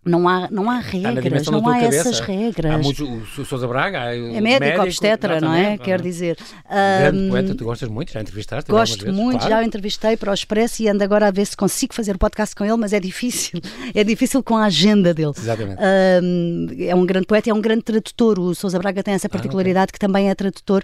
[0.05, 2.09] não há, não há regras, não há cabeça.
[2.09, 2.73] essas regras.
[2.73, 5.77] Há o Sousa Braga é médico, obstetra, não é?
[5.77, 6.37] Quer dizer.
[6.69, 8.69] Grande um, poeta, tu gostas muito, já entrevistaste?
[8.69, 9.49] Gosto muito, claro.
[9.49, 12.19] já o entrevistei para o Expresso e ando agora a ver se consigo fazer o
[12.19, 13.59] podcast com ele, mas é difícil.
[13.95, 15.33] É difícil com a agenda dele.
[15.37, 15.79] Exatamente.
[16.23, 18.39] Um, é um grande poeta, é um grande tradutor.
[18.39, 19.93] O Sousa Braga tem essa particularidade ah, okay.
[19.93, 20.83] que também é tradutor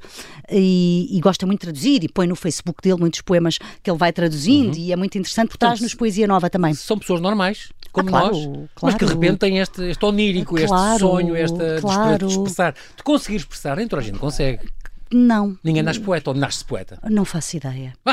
[0.52, 3.98] e, e, gosta muito de traduzir e põe no Facebook dele muitos poemas que ele
[3.98, 4.82] vai traduzindo uhum.
[4.82, 6.74] e é muito interessante porque traz-nos poesia nova também.
[6.74, 8.70] São pessoas normais como ah, claro, nós, claro.
[8.82, 12.28] mas que de repente têm este, este onírico, claro, este sonho, esta claro.
[12.28, 12.74] de expressar.
[12.96, 14.70] De conseguir expressar, nem toda a gente consegue.
[15.12, 15.58] Não.
[15.64, 17.00] Ninguém nasce poeta ou nasce poeta?
[17.10, 17.94] Não faço ideia.
[18.04, 18.12] tu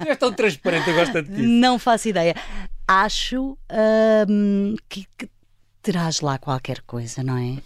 [0.08, 1.42] és tão transparente, eu gosto disso.
[1.42, 2.34] Não faço ideia.
[2.88, 3.58] Acho
[4.28, 5.28] hum, que, que
[5.82, 7.58] terás lá qualquer coisa, não é?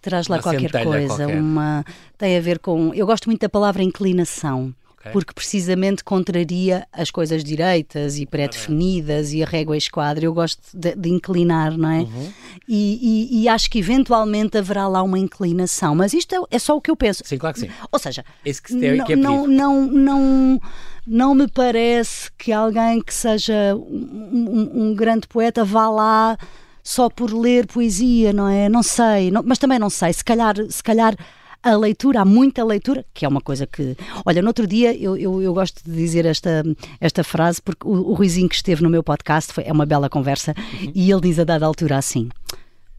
[0.00, 1.16] Terás lá uma qualquer coisa.
[1.16, 1.38] Qualquer.
[1.38, 1.84] Uma,
[2.16, 2.92] tem a ver com.
[2.94, 5.12] Eu gosto muito da palavra inclinação okay.
[5.12, 10.24] porque precisamente contraria as coisas direitas e pré-definidas e a régua esquadra.
[10.24, 12.00] Eu gosto de, de inclinar, não é?
[12.00, 12.32] Uhum.
[12.66, 16.76] E, e, e, acho que eventualmente haverá lá uma inclinação, mas isto é, é, só
[16.76, 17.22] o que eu penso.
[17.24, 17.70] Sim, claro que sim.
[17.92, 20.60] Ou seja, Esse que é, não, que é não, não, não,
[21.06, 26.38] não me parece que alguém que seja um, um, um grande poeta vá lá
[26.82, 28.68] só por ler poesia, não é?
[28.68, 30.12] Não sei, não, mas também não sei.
[30.12, 31.16] Se calhar, se calhar
[31.64, 33.96] a leitura, há muita leitura, que é uma coisa que.
[34.24, 36.62] Olha, no outro dia eu, eu, eu gosto de dizer esta,
[37.00, 40.10] esta frase, porque o, o Ruizinho que esteve no meu podcast foi, é uma bela
[40.10, 40.92] conversa, uhum.
[40.94, 42.28] e ele diz a dada altura assim: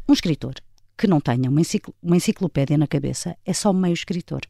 [0.10, 0.56] um escritor
[0.97, 4.41] que não tenha uma, encicl uma enciclopédia na cabeça é só meio escritor.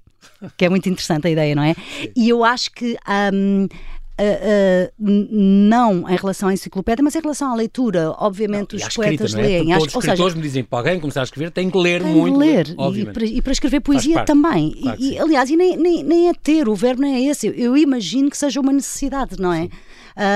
[0.58, 1.75] Que é muito interessante a ideia, não é?
[2.15, 2.97] E eu acho que
[3.32, 3.67] um,
[4.17, 8.15] Uh, uh, não em relação à enciclopédia, mas em relação à leitura.
[8.17, 9.62] Obviamente, não, os poetas escrita, é?
[9.62, 9.67] leem.
[9.67, 12.13] Todos os escritores seja, me dizem para alguém começar a escrever tem que ler tem
[12.13, 12.38] muito.
[12.38, 14.71] ler, e para, e para, escrever poesia também.
[14.82, 17.47] Claro e, e, aliás, e nem, nem, nem é ter, o verbo não é esse.
[17.47, 19.67] Eu, eu imagino que seja uma necessidade, não é?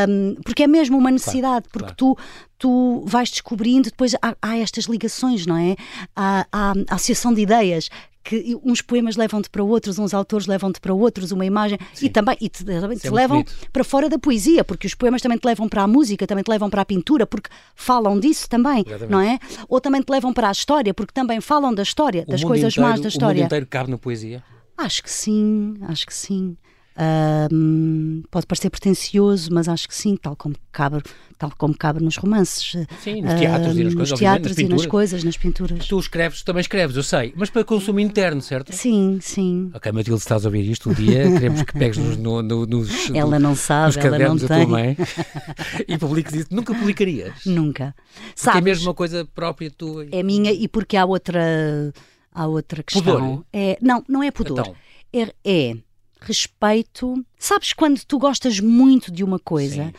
[0.09, 2.15] Um, porque é mesmo uma necessidade, claro, porque claro.
[2.15, 2.17] tu
[2.59, 5.77] tu vais descobrindo, depois há, há, estas ligações, não é?
[6.13, 7.89] Há, há a associação de ideias
[8.23, 12.07] que uns poemas levam-te para outros, uns autores levam-te para outros, uma imagem, Sim.
[12.07, 15.37] e também e te, te é levam para fora da poesia, porque os poemas também
[15.37, 18.83] te levam para a música, também te levam para a pintura, porque falam disso também,
[18.85, 19.11] Exatamente.
[19.11, 19.39] não é?
[19.67, 22.89] Ou também te levam para a história, porque também falam da história, das coisas inteiro,
[22.89, 23.33] más da história.
[23.33, 24.43] O mundo inteiro cabe na poesia?
[24.77, 26.55] Acho que sim, acho que sim.
[26.99, 31.01] Um, pode parecer pretencioso, mas acho que sim, tal como cabe,
[31.37, 32.75] tal como cabe nos romances.
[33.01, 34.11] Sim, nos teatros uh, e nas coisas.
[34.11, 35.87] Nos teatros nas e nas coisas, nas pinturas.
[35.87, 38.75] Tu escreves, também escreves, eu sei, mas para consumo interno, certo?
[38.75, 39.71] Sim, sim.
[39.73, 43.09] Ok, Matilde, estás a ouvir isto um dia, queremos que pegues nos, no, no, nos.
[43.15, 44.47] Ela não sabe, ela não tem.
[44.47, 44.97] tua mãe
[45.87, 46.47] e publiques isso.
[46.51, 47.45] Nunca publicarias?
[47.45, 47.95] Nunca.
[47.95, 50.05] Porque Sabes, é mesmo uma coisa própria tua.
[50.11, 51.93] É minha e porque há outra,
[52.33, 53.03] há outra questão.
[53.03, 53.45] Pudor?
[53.53, 54.59] É, não, não é pudor.
[54.59, 54.75] Então.
[55.11, 55.75] É, é
[56.21, 57.23] respeito.
[57.37, 59.85] Sabes quando tu gostas muito de uma coisa?
[59.85, 59.93] Sim.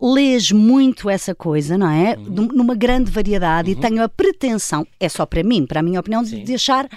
[0.00, 2.16] Lês muito essa coisa, não é?
[2.16, 2.48] Uhum.
[2.52, 3.78] Numa grande variedade uhum.
[3.78, 6.44] e tenho a pretensão, é só para mim, para a minha opinião, Sim.
[6.44, 6.88] de achar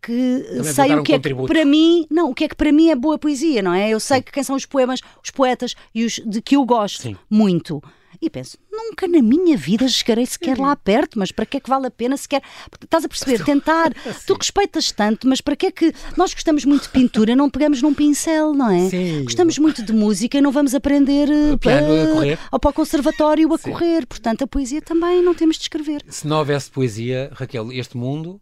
[0.00, 2.54] que Também sei o que um é que para mim, não, o que é que
[2.54, 3.90] para mim é boa poesia, não é?
[3.90, 4.22] Eu sei Sim.
[4.22, 7.16] que quem são os poemas, os poetas e os de que eu gosto Sim.
[7.28, 7.82] muito.
[8.20, 11.68] E penso, nunca na minha vida chegarei sequer lá perto, mas para que é que
[11.68, 12.42] vale a pena sequer?
[12.82, 13.44] Estás a perceber?
[13.44, 13.92] Tentar.
[14.26, 15.92] Tu respeitas tanto, mas para que é que.
[16.16, 18.88] Nós gostamos muito de pintura, não pegamos num pincel, não é?
[18.88, 19.24] Sim.
[19.24, 22.38] Gostamos muito de música e não vamos aprender o piano a, a correr.
[22.50, 23.70] Ou para o conservatório a Sim.
[23.70, 24.06] correr.
[24.06, 26.04] Portanto, a poesia também não temos de escrever.
[26.08, 28.40] Se não houvesse poesia, Raquel, este mundo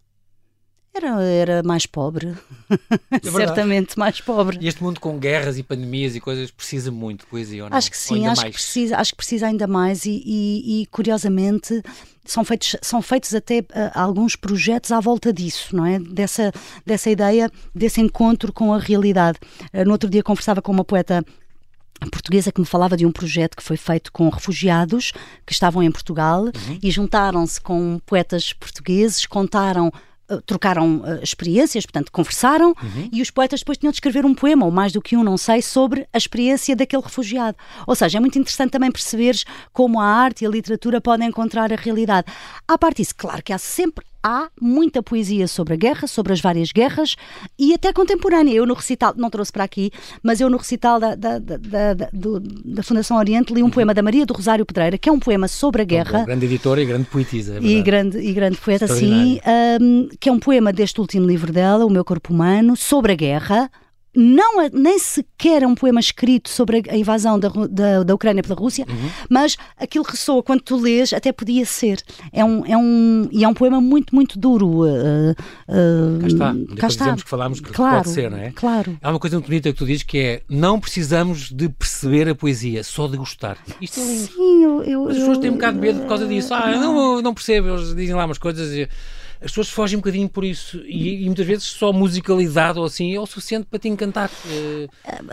[0.94, 2.34] era, era mais pobre.
[3.10, 4.58] É Certamente mais pobre.
[4.60, 7.76] E este mundo com guerras e pandemias e coisas precisa muito de poesia, ou não?
[7.76, 11.82] Acho que sim, acho que, precisa, acho que precisa ainda mais e, e, e curiosamente
[12.24, 15.98] são feitos, são feitos até uh, alguns projetos à volta disso, não é?
[15.98, 16.52] Dessa,
[16.86, 19.38] dessa ideia, desse encontro com a realidade.
[19.72, 21.24] Uh, no outro dia conversava com uma poeta
[22.10, 25.12] portuguesa que me falava de um projeto que foi feito com refugiados
[25.46, 26.78] que estavam em Portugal uhum.
[26.82, 29.92] e juntaram-se com poetas portugueses, contaram
[30.46, 33.08] trocaram uh, experiências, portanto, conversaram, uhum.
[33.12, 35.36] e os poetas depois tinham de escrever um poema, ou mais do que um, não
[35.36, 37.56] sei, sobre a experiência daquele refugiado.
[37.86, 41.72] Ou seja, é muito interessante também perceberes como a arte e a literatura podem encontrar
[41.72, 42.26] a realidade.
[42.66, 46.40] À parte disso, claro que há sempre há muita poesia sobre a guerra, sobre as
[46.40, 47.14] várias guerras
[47.58, 48.54] e até contemporânea.
[48.54, 49.90] Eu no recital, não trouxe para aqui,
[50.22, 53.70] mas eu no recital da, da, da, da, do, da Fundação Oriente li um uhum.
[53.70, 56.20] poema da Maria do Rosário Pedreira, que é um poema sobre a guerra.
[56.20, 57.58] Bom, grande editora e grande poetisa.
[57.58, 59.38] É e, grande, e grande poeta, sim,
[59.80, 63.16] um, que é um poema deste último livro dela, O Meu Corpo Humano, sobre a
[63.16, 63.70] guerra
[64.14, 68.54] não nem sequer é um poema escrito sobre a invasão da, da, da Ucrânia pela
[68.54, 69.10] Rússia, uhum.
[69.28, 72.02] mas aquilo ressoa quando tu lês, até podia ser.
[72.32, 74.84] É um, é um, e é um poema muito, muito duro.
[74.84, 76.54] Uh, uh, cá está.
[76.76, 77.16] Cá está.
[77.16, 78.52] que falámos que claro, pode ser, não é?
[78.52, 78.96] Claro.
[79.02, 82.34] Há uma coisa muito bonita que tu dizes que é não precisamos de perceber a
[82.34, 83.58] poesia, só de gostar.
[83.80, 84.32] Isto é lindo.
[84.32, 86.54] Sim, eu, eu, As pessoas têm um bocado de medo por causa disso.
[86.54, 88.88] Ah, não, não percebo, eles dizem lá umas coisas e
[89.44, 93.14] as pessoas fogem um bocadinho por isso e, e, muitas vezes só musicalidade ou assim
[93.14, 94.30] é o suficiente para te encantar.
[94.46, 94.88] Uh,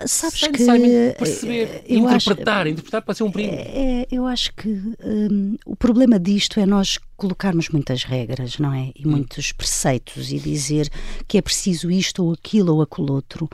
[0.05, 3.53] Sabes sem que perceber, eh, eu interpretar, acho, interpretar para ser um primo.
[3.53, 8.91] É, eu acho que um, o problema disto é nós colocarmos muitas regras, não é?
[8.95, 9.11] E hum.
[9.11, 10.89] muitos preceitos e dizer
[11.25, 13.49] que é preciso isto ou aquilo ou aquele outro.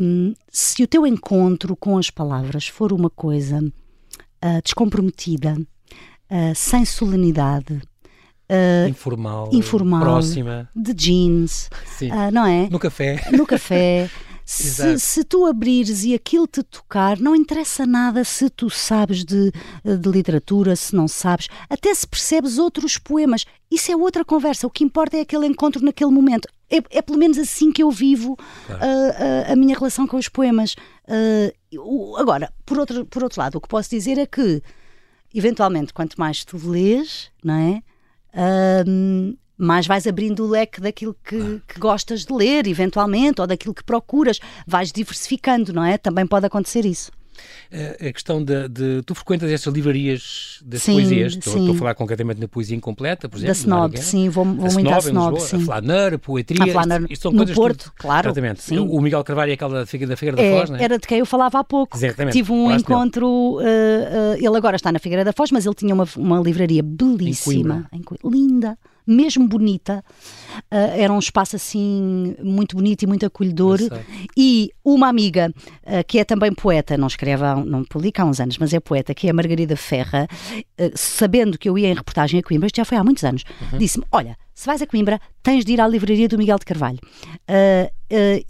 [0.00, 6.84] Um, se o teu encontro com as palavras for uma coisa uh, descomprometida, uh, sem
[6.84, 7.80] solenidade,
[8.50, 11.70] Uh, informal, informal, próxima, de jeans,
[12.02, 12.68] uh, não é?
[12.68, 13.28] No café.
[13.30, 14.10] No café.
[14.44, 19.52] se, se, tu abrires e aquilo te tocar, não interessa nada se tu sabes de,
[19.84, 23.46] de literatura, se não sabes, até se percebes outros poemas.
[23.70, 24.66] Isso é outra conversa.
[24.66, 26.48] O que importa é aquele encontro naquele momento.
[26.68, 28.36] É, é pelo menos assim que eu vivo
[28.66, 28.82] claro.
[28.82, 30.74] uh, a minha relação com os poemas.
[31.78, 34.60] O, agora, por outro, por outro lado, o que posso dizer é que,
[35.32, 37.82] eventualmente, quanto mais tu lês, não é?
[38.86, 43.74] Um, mais vais abrindo o leque daquilo que, que, gostas de ler, eventualmente, ou daquilo
[43.74, 45.98] que procuras, vais diversificando, não é?
[45.98, 47.12] Também pode acontecer isso.
[48.00, 51.34] A questão de, de, Tu frequentas estas livrarias das sim, poesias?
[51.34, 53.54] Estou, estou, a falar concretamente na poesia incompleta, por exemplo.
[53.54, 55.34] Da Snob, sim, vou, vou a muito à Snob.
[55.34, 55.56] Lisboa, sim.
[55.56, 56.64] A Flaner, a Poetria.
[56.64, 58.28] A Flaner, isto, isto são no Porto, tudo, claro.
[58.28, 58.62] Exatamente.
[58.62, 58.78] Sim.
[58.78, 60.82] O Miguel Carvalho é aquela da Figueira da, Figueira da é, Foz, não é?
[60.82, 61.96] Era de quem eu falava há pouco.
[61.96, 62.36] Exatamente.
[62.36, 63.26] Tive um encontro.
[63.26, 66.82] Uh, uh, ele agora está na Figueira da Foz, mas ele tinha uma, uma livraria
[66.82, 67.88] belíssima.
[67.92, 68.30] Em Coimbra.
[68.30, 70.04] linda mesmo bonita.
[70.70, 73.78] Uh, era um espaço assim muito bonito e muito acolhedor.
[74.36, 78.40] E uma amiga uh, que é também poeta, não escreve, há, não publica há uns
[78.40, 81.94] anos, mas é poeta, que é a Margarida Ferra, uh, sabendo que eu ia em
[81.94, 83.78] reportagem a Coimbra, isto já foi há muitos anos, uhum.
[83.78, 86.98] disse-me: Olha, se vais a Coimbra, tens de ir à livraria do Miguel de Carvalho.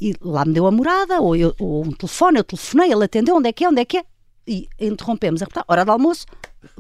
[0.00, 3.36] e lá me deu a morada, ou, eu, ou um telefone, eu telefonei, ele atendeu,
[3.36, 4.04] onde é que é, onde é que é?
[4.46, 6.26] E interrompemos a reportagem, hora do almoço,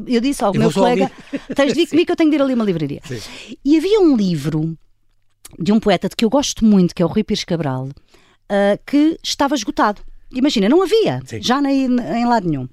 [0.06, 1.10] eu disse ao eu meu colega:
[1.54, 3.00] tens de ir comigo que eu tenho de ir ali a uma livraria.
[3.04, 3.20] Sim.
[3.64, 4.76] E havia um livro
[5.58, 8.80] de um poeta de que eu gosto muito, que é o Rui Pires Cabral, uh,
[8.86, 10.02] que estava esgotado.
[10.32, 11.42] Imagina, não havia, Sim.
[11.42, 12.68] já nem em lado nenhum.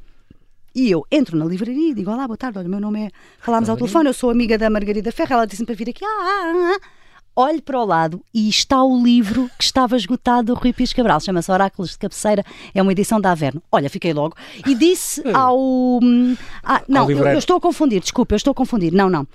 [0.76, 3.10] E eu entro na livraria e digo: Olá, boa tarde, olha, o meu nome é.
[3.40, 6.06] Falámos ao telefone, eu sou amiga da Margarida Ferra, ela disse-me para vir aqui.
[6.06, 6.97] Ah, ah, ah.
[7.38, 11.20] Olho para o lado e está o livro que estava esgotado do Rui Pires Cabral.
[11.20, 13.62] Chama-se Oráculos de Cabeceira, é uma edição da Averno.
[13.72, 14.36] Olha, fiquei logo.
[14.66, 16.00] E disse ao.
[16.64, 18.92] Ah, não, eu, eu, estou a confundir, desculpa, eu estou a confundir.
[18.92, 19.28] Não, não.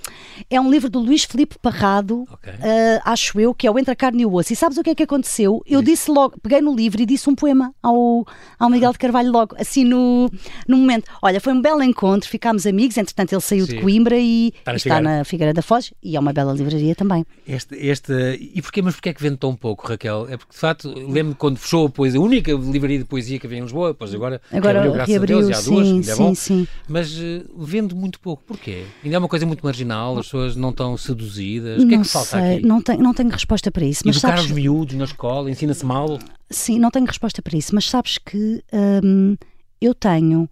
[0.50, 2.52] É um livro do Luís Felipe Parrado, okay.
[2.54, 4.52] uh, acho eu, que é o Entre a Carne e o Osso.
[4.52, 5.62] E sabes o que é que aconteceu?
[5.64, 8.26] Eu disse logo, peguei no livro e disse um poema ao,
[8.58, 10.28] ao Miguel de Carvalho logo, assim no,
[10.66, 11.08] no momento.
[11.22, 13.76] Olha, foi um belo encontro, ficámos amigos, entretanto ele saiu Sim.
[13.76, 15.18] de Coimbra e está na, está Figueira.
[15.18, 17.24] na Figueira da Foz e é uma bela livraria também.
[17.46, 17.91] Este, este,
[18.38, 20.26] e porquê, mas porquê é que vende tão pouco, Raquel?
[20.28, 23.46] É porque, de facto, lembro quando fechou a poesia, a única livraria de poesia que
[23.46, 26.16] havia em Lisboa, depois agora, agora reabriu, graças reabriu, a Deus, sim, duas, ainda é
[26.16, 26.34] bom.
[26.34, 26.68] Sim.
[26.88, 28.42] Mas uh, vende muito pouco.
[28.44, 28.84] Porquê?
[29.04, 31.82] Ainda é uma coisa muito marginal, as pessoas não estão seduzidas.
[31.82, 32.66] O que é que falta sei, aqui?
[32.66, 34.02] Não tenho, não tenho resposta para isso.
[34.04, 34.44] Mas Educar sabes...
[34.46, 36.18] os miúdos na escola, ensina-se mal?
[36.50, 38.62] Sim, não tenho resposta para isso, mas sabes que
[39.02, 39.36] hum,
[39.80, 40.48] eu tenho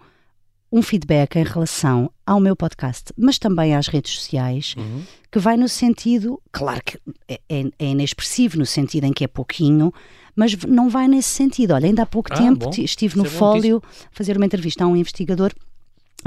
[0.73, 5.03] um feedback em relação ao meu podcast, mas também às redes sociais, uhum.
[5.31, 9.27] que vai no sentido, claro que é, é, é, inexpressivo, no sentido em que é
[9.27, 9.93] pouquinho,
[10.37, 11.73] mas não vai nesse sentido.
[11.73, 12.83] Olha, ainda há pouco ah, tempo bom.
[12.83, 15.53] estive no é Fólio fazer uma entrevista a um investigador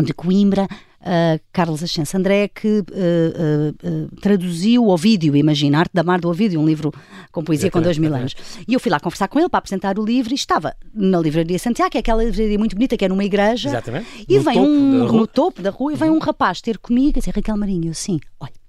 [0.02, 0.68] de Coimbra,
[1.04, 6.30] uh, Carlos Ascenso André, que uh, uh, traduziu o vídeo, Imagina, Arte da Mar do
[6.30, 6.92] Ovídio, um livro
[7.32, 8.36] com poesia com dois mil anos.
[8.68, 11.60] E eu fui lá conversar com ele para apresentar o livro e estava na Livraria
[11.60, 13.70] Santiago, que é aquela livraria muito bonita, que é numa igreja.
[13.70, 14.08] Exatamente.
[14.28, 17.32] E no vem um, no topo da rua, e vem um rapaz ter comigo, assim,
[17.32, 18.63] Raquel Marinho, eu sim, olha,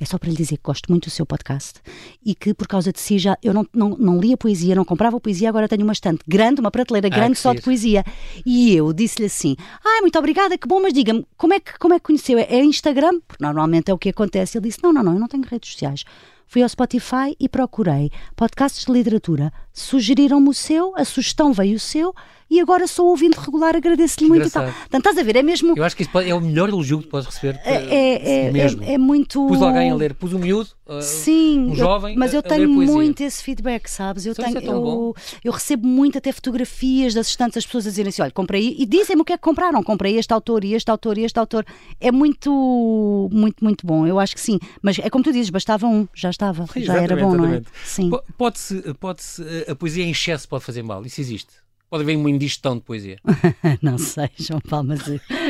[0.00, 1.80] é só para lhe dizer que gosto muito do seu podcast
[2.24, 5.20] e que por causa de si já eu não, não, não lia poesia, não comprava
[5.20, 8.04] poesia, agora tenho uma estante grande, uma prateleira grande ah, só de poesia.
[8.44, 11.78] E eu disse-lhe assim: ai, ah, muito obrigada, que bom, mas diga-me, como é, que,
[11.78, 12.38] como é que conheceu?
[12.38, 13.20] É Instagram?
[13.26, 14.58] Porque normalmente é o que acontece.
[14.58, 16.04] Ele disse: não, não, não, eu não tenho redes sociais.
[16.46, 19.52] Fui ao Spotify e procurei podcasts de literatura.
[19.70, 22.14] Sugeriram-me o seu, a sugestão veio o seu
[22.50, 24.64] e agora sou ouvinte regular, agradeço-lhe muito e tal.
[24.64, 25.74] Portanto, estás a ver, é mesmo.
[25.76, 27.60] Eu acho que isso pode, é o melhor elogio que tu podes receber.
[27.62, 28.82] É, é, é, mesmo.
[28.82, 29.46] é, é muito.
[29.46, 32.14] Pus alguém a ler, pus um miúdo, uh, Sim, um jovem.
[32.14, 34.24] Eu, mas eu tenho muito esse feedback, sabes?
[34.24, 38.08] Eu, tenho, é eu, eu, recebo muito até fotografias das estantes, as pessoas a dizerem
[38.08, 40.90] assim: olha, comprei, e dizem-me o que é que compraram, comprei este autor e este
[40.90, 41.66] autor e este autor.
[42.00, 44.06] É muito, muito, muito bom.
[44.06, 44.58] Eu acho que sim.
[44.80, 47.36] Mas é como tu dizes, bastava um, já estava, já era bom, exatamente.
[47.36, 47.62] não é?
[47.84, 48.10] Sim.
[48.38, 51.67] Pode-se, pode-se, a poesia em excesso pode fazer mal, isso existe.
[51.90, 53.18] Pode haver uma indigestão de poesia?
[53.80, 55.00] não sei, João Paulo, mas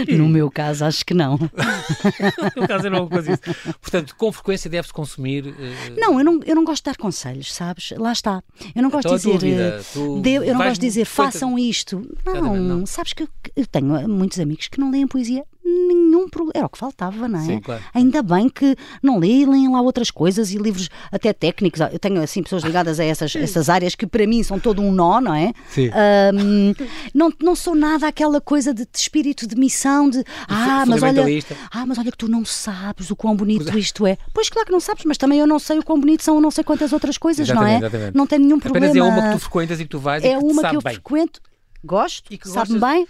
[0.09, 1.37] no meu caso acho que não.
[2.57, 3.75] no caso eu não faço isso.
[3.81, 5.47] Portanto, com frequência deve-se consumir.
[5.47, 5.55] Uh...
[5.99, 7.93] Não, eu não, eu não gosto de dar conselhos, sabes?
[7.97, 8.41] Lá está.
[8.75, 9.39] Eu não gosto então, de dizer.
[9.39, 12.09] Vida, de, eu não gosto de dizer façam isto.
[12.25, 15.45] Não, não, sabes que eu tenho muitos amigos que não leem poesia
[15.89, 16.53] nenhum problema.
[16.55, 17.43] Era o que faltava, não é?
[17.43, 17.83] Sim, claro.
[17.95, 21.81] Ainda bem que não leem lá outras coisas e livros até técnicos.
[21.81, 24.93] Eu tenho assim pessoas ligadas a essas, essas áreas que para mim são todo um
[24.93, 25.53] nó, não é?
[25.69, 25.91] Sim.
[26.35, 26.75] Um,
[27.15, 31.25] não, não sou nada aquela coisa de, de espírito de missão de ah, mas olha,
[31.71, 33.79] ah, mas olha que tu não sabes o quão bonito é.
[33.79, 34.17] isto é.
[34.33, 36.51] Pois claro que não sabes, mas também eu não sei o quão bonito são não
[36.51, 37.89] sei quantas outras coisas, exatamente, não é?
[37.89, 38.17] Exatamente.
[38.17, 38.87] Não tem nenhum problema.
[38.87, 40.77] Apenas é uma que tu frequentas e que tu vais é e que uma que
[40.77, 40.95] eu bem.
[40.95, 41.41] frequento,
[41.85, 43.07] gosto, sabe-me bem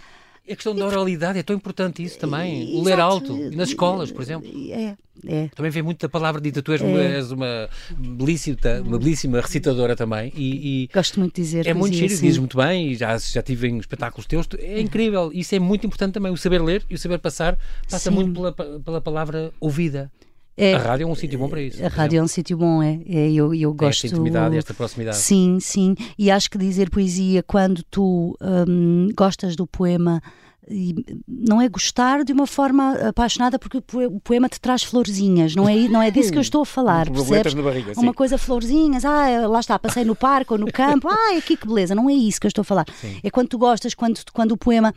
[0.51, 2.75] a questão da oralidade é tão importante isso também.
[2.75, 3.35] O ler alto.
[3.51, 4.49] nas escolas, por exemplo.
[4.71, 4.95] É.
[5.27, 5.49] É.
[5.49, 6.61] Também vem muito da palavra dita.
[6.61, 7.15] Tu és, é.
[7.15, 10.31] és uma, belíssima, uma belíssima recitadora também.
[10.35, 11.67] E, e Gosto muito de dizer.
[11.67, 12.91] É muito giro, dizes muito bem.
[12.91, 14.47] E já, já tive em espetáculos teus.
[14.57, 15.31] É incrível.
[15.33, 16.31] Isso é muito importante também.
[16.31, 17.57] O saber ler e o saber passar
[17.89, 18.15] passa sim.
[18.15, 20.11] muito pela, pela palavra ouvida.
[20.59, 21.83] É, a rádio é um sítio bom para isso.
[21.83, 22.99] A rádio é um sítio bom, é.
[23.07, 24.05] é eu, eu gosto.
[24.05, 25.17] Esta intimidade, esta proximidade.
[25.17, 25.95] Sim, sim.
[26.17, 30.21] E acho que dizer poesia quando tu hum, gostas do poema
[30.69, 30.93] e
[31.27, 35.75] não é gostar de uma forma apaixonada porque o poema te traz florzinhas, não é,
[35.87, 37.53] não é disso que eu estou a falar, percebes?
[37.55, 41.57] Barriga, uma coisa florzinhas, ah, lá está, passei no parque ou no campo, ah, aqui
[41.57, 42.85] que beleza, não é isso que eu estou a falar.
[43.01, 43.19] Sim.
[43.23, 44.93] É quando tu gostas, quando, quando o poema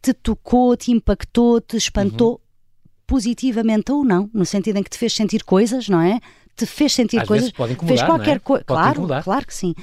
[0.00, 2.38] te tocou, te impactou, te espantou, uhum.
[3.06, 6.20] Positivamente ou não, no sentido em que te fez sentir coisas, não é?
[6.56, 7.52] te fez sentir Às coisas,
[7.86, 8.06] fez é?
[8.06, 8.38] qualquer é?
[8.38, 8.64] coisa.
[8.64, 9.74] Claro, claro que sim.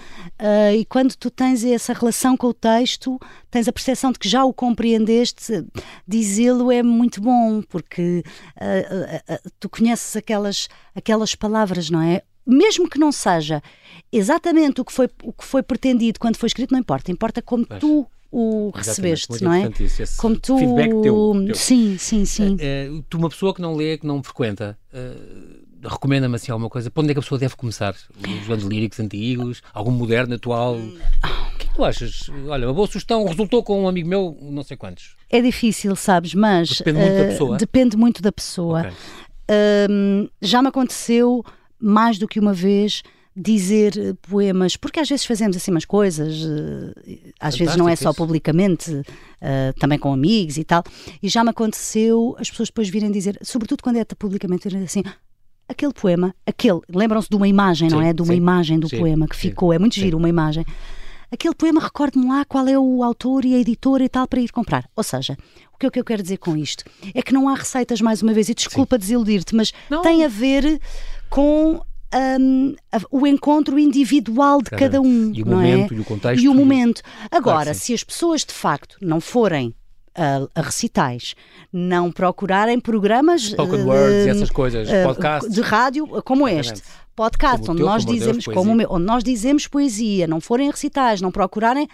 [0.42, 3.20] Uh, e quando tu tens essa relação com o texto,
[3.52, 5.64] tens a percepção de que já o compreendeste,
[6.08, 8.24] dizê-lo é muito bom, porque
[8.60, 12.24] uh, uh, tu conheces aquelas, aquelas palavras, não é?
[12.46, 13.62] Mesmo que não seja
[14.12, 17.12] exatamente o que foi, o que foi pretendido quando foi escrito, não importa.
[17.12, 19.69] Importa como tu o recebeste, não é?
[19.80, 20.58] Isso, Como tu.
[20.58, 21.56] Feedback teu, teu.
[21.56, 22.56] Sim, sim, sim.
[22.56, 26.89] Uh, tu, uma pessoa que não lê, que não frequenta, uh, recomenda-me assim alguma coisa?
[26.89, 27.96] Para onde é que a pessoa deve começar?
[28.41, 29.62] Os anos líricos antigos?
[29.72, 30.78] Algum moderno, atual?
[30.78, 32.30] O que é que tu achas?
[32.48, 35.15] Olha, uma boa sugestão resultou com um amigo meu, não sei quantos.
[35.30, 36.80] É difícil, sabes, mas.
[36.80, 37.58] Depende muito uh, da pessoa.
[37.58, 38.82] Depende muito da pessoa.
[38.82, 38.93] Okay.
[40.41, 41.43] Já me aconteceu
[41.80, 43.04] mais do que uma vez
[43.36, 47.96] dizer eh, poemas, porque às vezes fazemos assim umas coisas, eh, às vezes não é
[47.96, 49.04] só publicamente, uh,
[49.80, 50.84] também com amigos e tal,
[51.22, 55.04] e já me aconteceu as pessoas depois virem dizer, sobretudo quando é publicamente, assim,
[55.67, 58.13] aquele poema, aquele, lembram-se de uma imagem, sim, não é?
[58.13, 60.63] De uma sim, imagem do sim, poema que ficou, é muito giro uma imagem.
[61.32, 64.52] Aquele poema, recorde-me lá qual é o autor e a editora e tal para ir
[64.52, 64.88] comprar.
[64.96, 65.36] Ou seja,
[65.74, 66.84] o que é que eu quero dizer com isto?
[67.12, 70.04] É que não há receitas, mais uma vez, e desculpa desiludir-te, mas não.
[70.04, 70.80] tem a ver
[71.32, 71.82] com
[72.39, 72.76] um,
[73.12, 75.32] o encontro individual de cada, cada um.
[75.34, 75.97] E o não momento é?
[75.97, 76.43] e o contexto.
[76.43, 77.02] E o momento.
[77.32, 79.73] Agora, claro se as pessoas de facto não forem
[80.15, 81.36] a, a, recitais,
[81.71, 86.82] não procurarem programas Spoken uh, words e essas coisas, uh, podcasts de rádio como este.
[87.15, 91.21] Podcast, como onde, teu, nós dizemos, Deus, como, onde nós dizemos poesia, não forem recitais,
[91.21, 91.88] não procurarem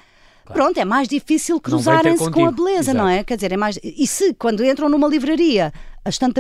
[0.50, 0.64] Claro.
[0.64, 2.98] Pronto, é mais difícil cruzarem-se com a beleza, Exato.
[2.98, 3.24] não é?
[3.24, 3.78] Quer dizer, é mais.
[3.84, 5.72] E se quando entram numa livraria,
[6.10, 6.40] estante,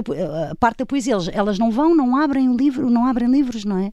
[0.52, 3.66] a parte da poesia, elas, elas não vão, não abrem o livro, não abrem livros,
[3.66, 3.92] não é?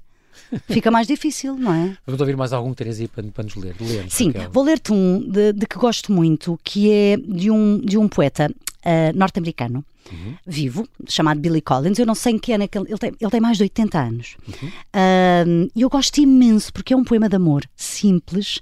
[0.69, 1.97] Fica mais difícil, não é?
[2.07, 3.75] Vamos ouvir mais algum aí para, para nos ler.
[3.81, 7.97] ler Sim, vou ler-te um de, de, que gosto muito, que é de um, de
[7.97, 9.85] um poeta uh, norte-americano.
[10.13, 10.37] Uhum.
[10.47, 11.99] Vivo, chamado Billy Collins.
[11.99, 13.65] Eu não sei em que ano é que ele, ele, tem, ele tem mais de
[13.65, 14.37] 80 anos.
[14.47, 14.69] Uhum.
[14.69, 18.61] Uh, eu gosto imenso porque é um poema de amor simples,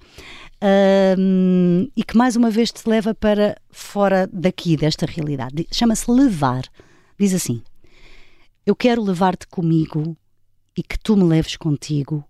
[1.19, 5.67] um, e que mais uma vez te leva para fora daqui, desta realidade.
[5.71, 6.65] Chama-se Levar.
[7.19, 7.63] Diz assim:
[8.67, 10.17] Eu quero levar-te comigo
[10.77, 12.25] e que tu me leves contigo,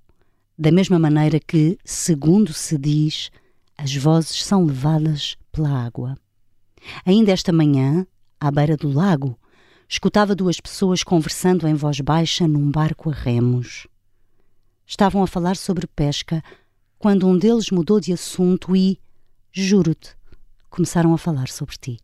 [0.57, 3.31] da mesma maneira que, segundo se diz,
[3.77, 6.17] as vozes são levadas pela água.
[7.05, 8.07] Ainda esta manhã,
[8.39, 9.39] à beira do lago,
[9.89, 13.87] escutava duas pessoas conversando em voz baixa num barco a remos.
[14.87, 16.43] Estavam a falar sobre pesca
[16.99, 19.01] quando um deles mudou de assunto e,
[19.51, 20.15] juro-te,
[20.69, 22.04] começaram a falar sobre ti.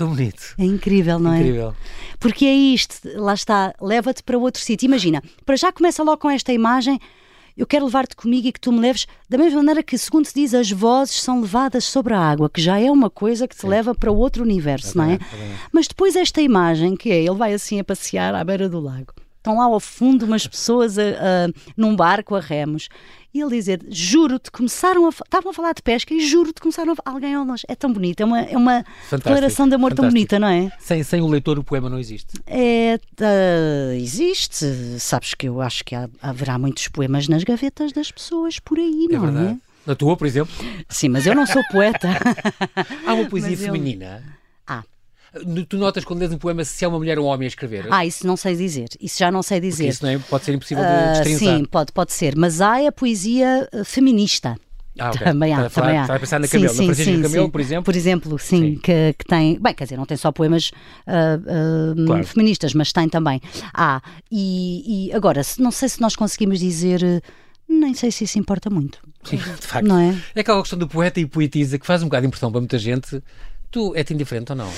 [0.00, 0.54] Tão bonito.
[0.58, 1.40] É incrível, não é?
[1.40, 1.74] Incrível.
[2.18, 4.86] Porque é isto, lá está, leva-te para outro sítio.
[4.86, 6.98] Imagina, para já começa logo com esta imagem.
[7.54, 10.32] eu quero levar-te comigo e que tu me leves, da mesma maneira que, segundo se
[10.32, 13.60] diz, as vozes são levadas sobre a água, que já é uma coisa que te
[13.60, 13.68] Sim.
[13.68, 15.14] leva para outro universo, é não é?
[15.16, 15.18] é
[15.70, 19.12] Mas depois esta imagem, que é ele vai assim a passear à beira do lago.
[19.40, 22.90] Estão lá ao fundo umas pessoas a, a, num barco a remos.
[23.32, 25.08] E ele dizer: Juro-te, começaram a.
[25.08, 27.10] Estavam a falar de pesca e juro-te, começaram a.
[27.10, 27.64] Alguém ao longe.
[27.66, 30.02] É tão bonito, é uma, é uma declaração de amor fantástico.
[30.02, 30.70] tão bonita, não é?
[30.78, 32.38] Sem, sem o leitor, o poema não existe.
[32.46, 34.66] É, uh, existe.
[34.98, 39.06] Sabes que eu acho que há, haverá muitos poemas nas gavetas das pessoas por aí,
[39.08, 39.30] é não é?
[39.30, 39.52] Verdade.
[39.54, 39.70] é?
[39.86, 40.54] Na tua, por exemplo?
[40.88, 42.08] Sim, mas eu não sou poeta.
[43.06, 44.22] há uma poesia feminina.
[44.22, 44.39] Ah.
[45.68, 47.86] Tu notas quando lês um poema se é uma mulher ou um homem a escrever?
[47.90, 48.88] Ah, isso não sei dizer.
[49.00, 49.84] Isso já não sei dizer.
[49.84, 52.36] Porque isso não é, pode ser impossível de uh, Sim, pode, pode ser.
[52.36, 54.56] Mas há a poesia uh, feminista.
[54.98, 55.24] Ah, okay.
[55.24, 56.02] Também há, também há.
[56.02, 57.50] Estava a pensar na Camelo, sim, na Francisca sim, Camelo, sim.
[57.50, 57.84] por exemplo?
[57.84, 60.72] Por exemplo, sim, Que, que tem, bem, quer dizer, não tem só poemas
[61.06, 62.24] uh, uh, claro.
[62.24, 63.40] feministas, mas tem também.
[63.72, 67.00] Há, e, e agora, não sei se nós conseguimos dizer,
[67.68, 68.98] nem sei se isso importa muito.
[69.22, 69.86] Sim, de facto.
[69.86, 70.16] Não é?
[70.34, 72.78] É aquela questão do poeta e poetisa que faz um bocado de impressão para muita
[72.78, 73.22] gente.
[73.70, 74.70] Tu é-te indiferente ou não?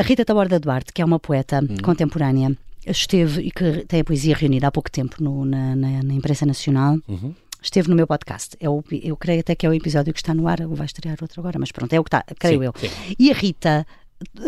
[0.00, 1.76] A Rita Taborda Duarte, que é uma poeta hum.
[1.82, 6.14] contemporânea, esteve e que tem a poesia reunida há pouco tempo no, na, na, na,
[6.14, 6.96] imprensa nacional.
[7.06, 7.34] Uhum.
[7.62, 8.56] Esteve no meu podcast.
[8.58, 10.86] É o, eu creio até que é o episódio que está no ar, ou vai
[10.86, 12.72] estrear outro agora, mas pronto, é o que está, creio sim, eu.
[12.78, 13.14] Sim.
[13.18, 13.86] E a Rita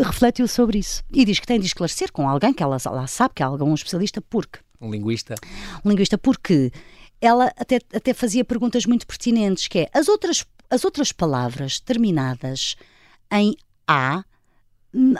[0.03, 3.35] refletiu sobre isso e diz que tem de esclarecer com alguém que ela, ela sabe,
[3.35, 4.57] que é algum especialista, porque.
[4.81, 5.35] Um linguista.
[5.85, 6.71] Um linguista, porque
[7.21, 12.75] ela até, até fazia perguntas muito pertinentes, que é as outras, as outras palavras terminadas
[13.31, 13.55] em
[13.87, 14.23] A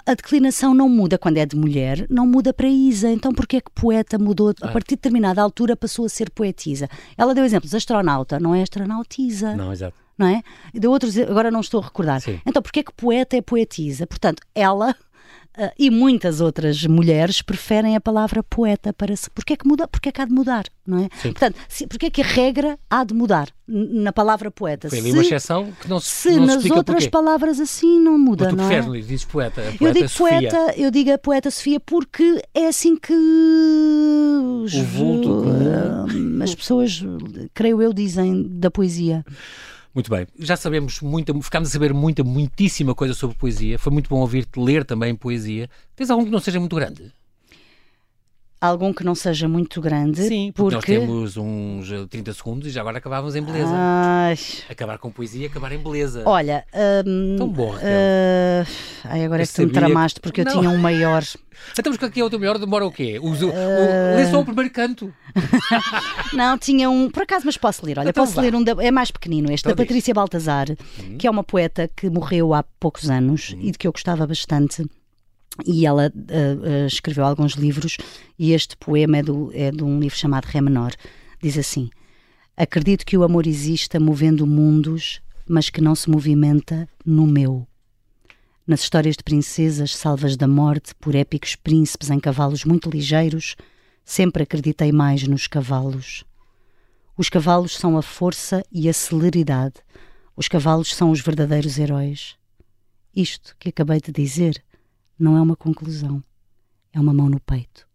[0.05, 3.09] a declinação não muda quando é de mulher, não muda para Isa.
[3.11, 4.49] Então porquê é que poeta mudou?
[4.61, 4.71] A ah.
[4.71, 6.87] partir de determinada altura passou a ser poetisa.
[7.17, 9.55] Ela deu exemplos, astronauta, não é astronautisa.
[9.55, 9.95] Não, exato.
[10.17, 10.43] Não é?
[10.73, 12.21] Deu outros, agora não estou a recordar.
[12.21, 12.39] Sim.
[12.45, 14.05] Então porquê é que poeta é poetisa?
[14.05, 14.95] Portanto, ela
[15.55, 19.29] Uh, e muitas outras mulheres preferem a palavra poeta para se.
[19.29, 19.87] Porquê é que muda?
[19.87, 20.65] Porquê é que há de mudar?
[20.85, 21.09] Não é?
[21.21, 21.31] Sim.
[21.31, 24.89] Portanto, se, porquê é que a regra há de mudar na palavra poeta?
[24.89, 27.09] Foi ali se, uma exceção que não se Se não nas se outras porquê.
[27.11, 29.07] palavras assim não muda, Mas tu não preferes, é?
[29.07, 30.49] dizes poeta, poeta eu digo Sofia.
[30.49, 37.03] poeta, eu digo a poeta Sofia porque é assim que o vulto, uh, as pessoas,
[37.53, 39.23] creio eu, dizem da poesia.
[39.93, 43.77] Muito bem, já sabemos muita, ficámos a saber muita, muitíssima coisa sobre poesia.
[43.77, 45.69] Foi muito bom ouvir-te ler também poesia.
[45.95, 47.13] Tens algum que não seja muito grande?
[48.63, 50.23] Algum que não seja muito grande.
[50.23, 50.97] Sim, porque, porque...
[50.97, 53.71] nós temos uns 30 eh, segundos e já agora acabávamos em beleza.
[53.73, 54.37] Ai...
[54.69, 56.23] Acabar com poesia, acabar em beleza.
[56.25, 56.65] Olha,
[57.05, 57.73] um, tão bom.
[57.75, 58.65] Uh...
[59.03, 61.23] Ai, agora eu é que tu me tramaste porque eu tinha um maior.
[61.77, 62.57] Então, mas que é o teu maior?
[62.57, 63.19] Demora o quê?
[63.19, 63.45] O, uh...
[63.45, 65.13] o, lê só o primeiro canto.
[66.33, 67.09] não, tinha um.
[67.11, 67.99] Por acaso, mas posso ler.
[67.99, 68.41] Olha, então posso vá.
[68.41, 68.63] ler um.
[68.63, 68.73] Da...
[68.83, 71.17] É mais pequenino este, então da Patrícia Baltazar, uhum.
[71.17, 73.61] que é uma poeta que morreu há poucos anos uhum.
[73.61, 74.83] e de que eu gostava bastante
[75.65, 77.97] e ela uh, uh, escreveu alguns livros
[78.37, 80.93] e este poema é, do, é de um livro chamado Ré Menor.
[81.41, 81.89] Diz assim:
[82.57, 87.67] Acredito que o amor exista movendo mundos, mas que não se movimenta no meu.
[88.65, 93.55] Nas histórias de princesas salvas da morte por épicos príncipes em cavalos muito ligeiros,
[94.05, 96.23] sempre acreditei mais nos cavalos.
[97.17, 99.75] Os cavalos são a força e a celeridade.
[100.35, 102.35] Os cavalos são os verdadeiros heróis.
[103.15, 104.63] Isto que acabei de dizer
[105.17, 106.23] não é uma conclusão,
[106.91, 107.87] é uma mão no peito.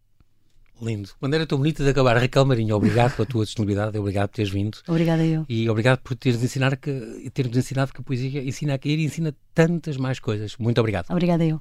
[0.81, 1.11] Lindo.
[1.21, 2.16] Maneira tão bonita de acabar.
[2.16, 4.79] Raquel Marinho, obrigado pela tua disponibilidade, obrigado por teres vindo.
[4.87, 5.45] Obrigada eu.
[5.49, 9.05] E obrigado por teres ensinado que, ter-nos ensinado que a poesia ensina a cair e
[9.05, 10.57] ensina tantas mais coisas.
[10.57, 11.11] Muito obrigado.
[11.11, 11.61] Obrigada eu.